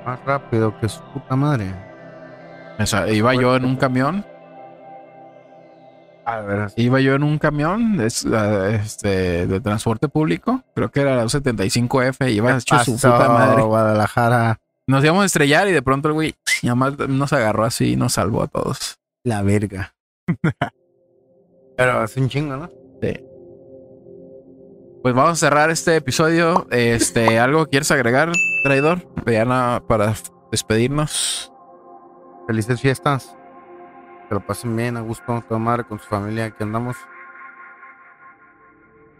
[0.05, 1.73] Más rápido que su puta madre.
[2.79, 4.25] Me sa- iba yo en un camión,
[6.25, 11.01] A ver, iba yo en un camión es, ah, este, de transporte público, creo que
[11.01, 13.61] era la 75F, iba hecho su puta madre.
[13.63, 14.59] Guadalajara.
[14.87, 17.95] Nos íbamos a estrellar y de pronto el güey nada más nos agarró así y
[17.95, 18.99] nos salvó a todos.
[19.23, 19.93] La verga.
[21.77, 22.69] Pero hace un chingo, ¿no?
[25.03, 26.67] Pues vamos a cerrar este episodio.
[26.71, 28.31] Este, ¿algo quieres agregar,
[28.63, 29.07] traidor?
[29.25, 30.13] Nada para
[30.51, 31.53] despedirnos.
[32.47, 33.37] Felices fiestas.
[34.27, 36.97] Que lo pasen bien, a gusto, toda madre con su familia que andamos.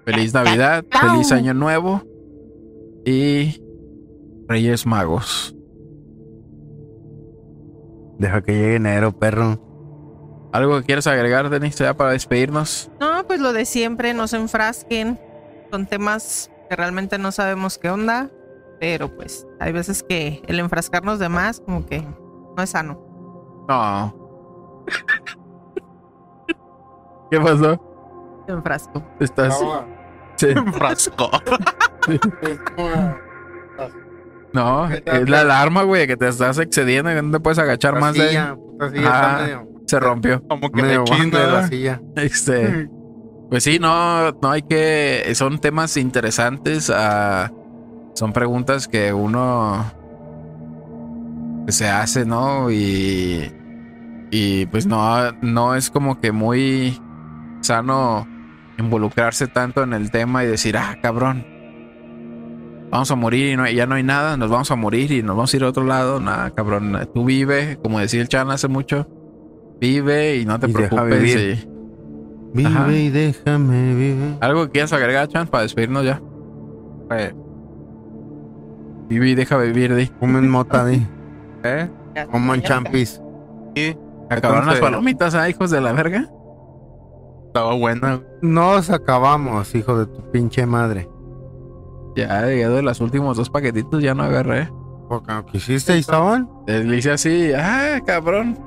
[0.03, 2.01] Feliz Navidad, feliz Año Nuevo
[3.05, 3.61] y
[4.47, 5.55] Reyes Magos.
[8.17, 9.66] Deja que llegue enero, perro.
[10.57, 12.89] ¿Algo que quieras agregar, Denis, ya para despedirnos?
[12.99, 15.19] No, pues lo de siempre, no se enfrasquen
[15.69, 18.31] con temas que realmente no sabemos qué onda,
[18.79, 22.99] pero pues hay veces que el enfrascarnos de más como que no es sano.
[23.69, 24.15] No.
[27.29, 28.43] ¿Qué pasó?
[28.47, 29.03] Me enfrasco.
[29.19, 29.63] Estás.
[30.37, 30.47] Sí.
[30.73, 31.29] Frasco.
[34.53, 38.15] No, es la alarma, güey, que te estás excediendo y no te puedes agachar más
[38.15, 38.57] de.
[39.87, 40.43] Se rompió.
[40.47, 42.01] Como que medio me de la silla.
[42.17, 42.89] Este.
[43.49, 45.31] Pues sí, no, no hay que.
[45.33, 46.91] Son temas interesantes.
[46.93, 47.51] ah,
[48.13, 49.85] son preguntas que uno
[51.65, 52.69] que se hace, ¿no?
[52.69, 53.53] Y.
[54.29, 57.01] Y pues no, no es como que muy
[57.61, 58.27] sano
[58.77, 61.45] involucrarse tanto en el tema y decir, ah, cabrón.
[62.89, 65.35] Vamos a morir y no, ya no hay nada, nos vamos a morir y nos
[65.35, 66.19] vamos a ir a otro lado.
[66.19, 67.09] Nada, cabrón.
[67.13, 69.07] Tú vive, como decía el Chan hace mucho.
[69.79, 71.21] Vive y no te Y deja preocupes.
[71.21, 71.69] vivir.
[72.53, 72.85] y- Ajá.
[72.85, 74.37] Vive y déjame vivir.
[74.41, 76.21] ¿Algo que quieras agregar, Chan, para despedirnos ya?
[79.09, 80.07] Vive y deja vivir, di.
[80.07, 81.05] Comen mota, di.
[81.63, 81.87] ¿Eh?
[82.31, 83.21] Coman champis.
[84.29, 86.29] Acabaron las palomitas, ¿ah, hijos de la verga?
[87.47, 88.21] Estaba buena.
[88.41, 91.07] Nos acabamos, hijo de tu pinche madre.
[92.15, 94.69] Ya, de los últimos dos paquetitos, ya no agarré.
[95.07, 96.49] Porque lo que hiciste ahí estaban.
[96.65, 98.57] Le hice así, ah, cabrón.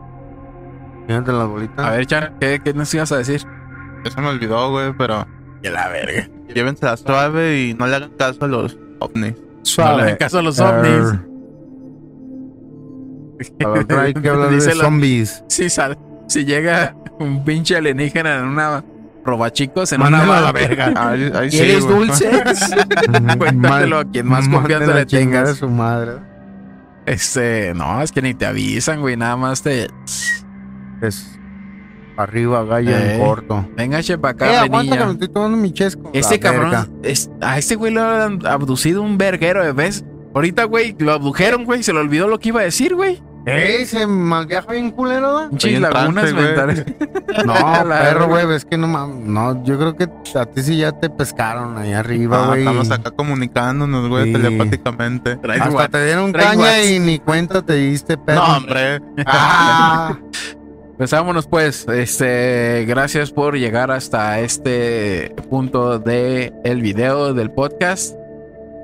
[1.11, 1.85] Fíjate las bolitas.
[1.85, 3.41] A ver, Chan, ¿qué, qué nos ibas a decir?
[4.09, 5.27] Se me olvidó, güey, pero.
[5.61, 6.29] Que la verga.
[6.55, 9.35] Llévensela suave y no le hagan caso a los ovnis.
[9.77, 11.19] No le hagan caso a los ovnis.
[13.65, 15.43] A ver, otra hay que hablar de zombies.
[15.49, 15.99] Si, sal-
[16.29, 18.85] si llega un pinche alienígena en una
[19.25, 21.41] robachicos, en una Mándalo a la van, verga.
[21.51, 22.31] Sí, ¿Quieres dulces?
[23.39, 25.57] Cuéntaselo a quien más confianza le tengas.
[25.57, 26.13] su madre.
[27.07, 29.89] Este, no, es que ni te avisan, güey, nada más te.
[31.01, 31.39] Es
[32.17, 33.15] arriba, gallo Eh.
[33.15, 33.69] en corto.
[33.77, 36.11] Venga, che, para Eh, acá, aguanta que me estoy tomando mi chesco.
[36.13, 36.71] Este La verga.
[36.71, 40.05] cabrón, es- a este güey lo han abducido un verguero de vez.
[40.35, 43.23] Ahorita, güey, lo abdujeron, güey, se le olvidó lo que iba a decir, güey.
[43.47, 45.49] Eh, se malviaja bien culero, ¿da?
[45.49, 46.85] Pinches lagunas mentales.
[47.47, 47.55] No,
[47.87, 49.27] La perro, güey, es que no mames.
[49.27, 52.59] No, yo creo que a ti sí ya te pescaron ahí arriba, Ah, güey.
[52.61, 54.33] estamos acá comunicándonos, güey, Sí.
[54.35, 55.39] telepáticamente.
[55.61, 58.47] Hasta te dieron caña y ni cuenta te diste, perro.
[58.47, 59.01] No, hombre.
[59.27, 60.19] Ah,
[61.01, 61.89] Pues vámonos pues.
[61.89, 68.15] Este, gracias por llegar hasta este punto de el video del podcast.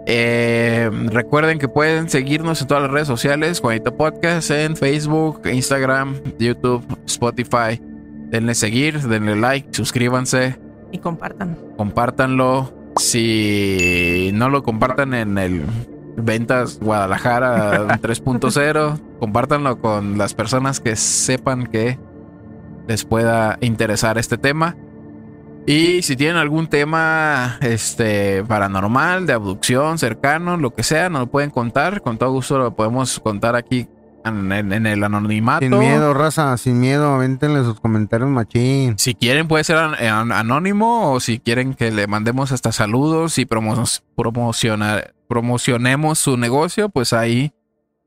[0.06, 6.14] Eh, recuerden que pueden seguirnos en todas las redes sociales, Juanito Podcast, en Facebook, Instagram,
[6.38, 7.82] YouTube, Spotify.
[8.30, 10.58] Denle seguir, denle like, suscríbanse,
[10.92, 11.58] Y compartan.
[11.76, 12.72] compártanlo.
[12.96, 15.64] Si no lo compartan en el
[16.16, 21.98] Ventas Guadalajara 3.0, compártanlo con las personas que sepan que
[22.88, 24.76] les pueda interesar este tema.
[25.66, 31.26] Y si tienen algún tema este paranormal, de abducción, cercano, lo que sea, nos lo
[31.26, 32.02] pueden contar.
[32.02, 33.88] Con todo gusto lo podemos contar aquí
[34.24, 35.66] en, en- en el anonimato.
[35.66, 38.96] Sin miedo, raza, sin miedo, avéntenle sus comentarios machín.
[38.96, 43.36] Si quieren puede ser an- an- anónimo o si quieren que le mandemos hasta saludos
[43.38, 47.52] y promo- promocionar, promocionemos su negocio, pues ahí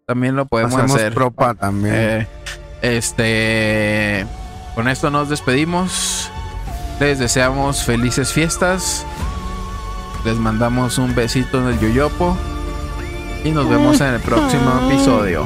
[0.06, 1.14] también lo podemos Hacemos hacer.
[1.14, 1.96] propa también.
[1.96, 2.28] Eh,
[2.82, 4.26] este,
[4.76, 6.32] con esto nos despedimos.
[7.00, 9.06] Les deseamos felices fiestas.
[10.26, 12.38] Les mandamos un besito en el yoyopo.
[13.44, 15.46] Y nos vemos en el próximo episodio.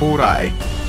[0.00, 0.81] Bye.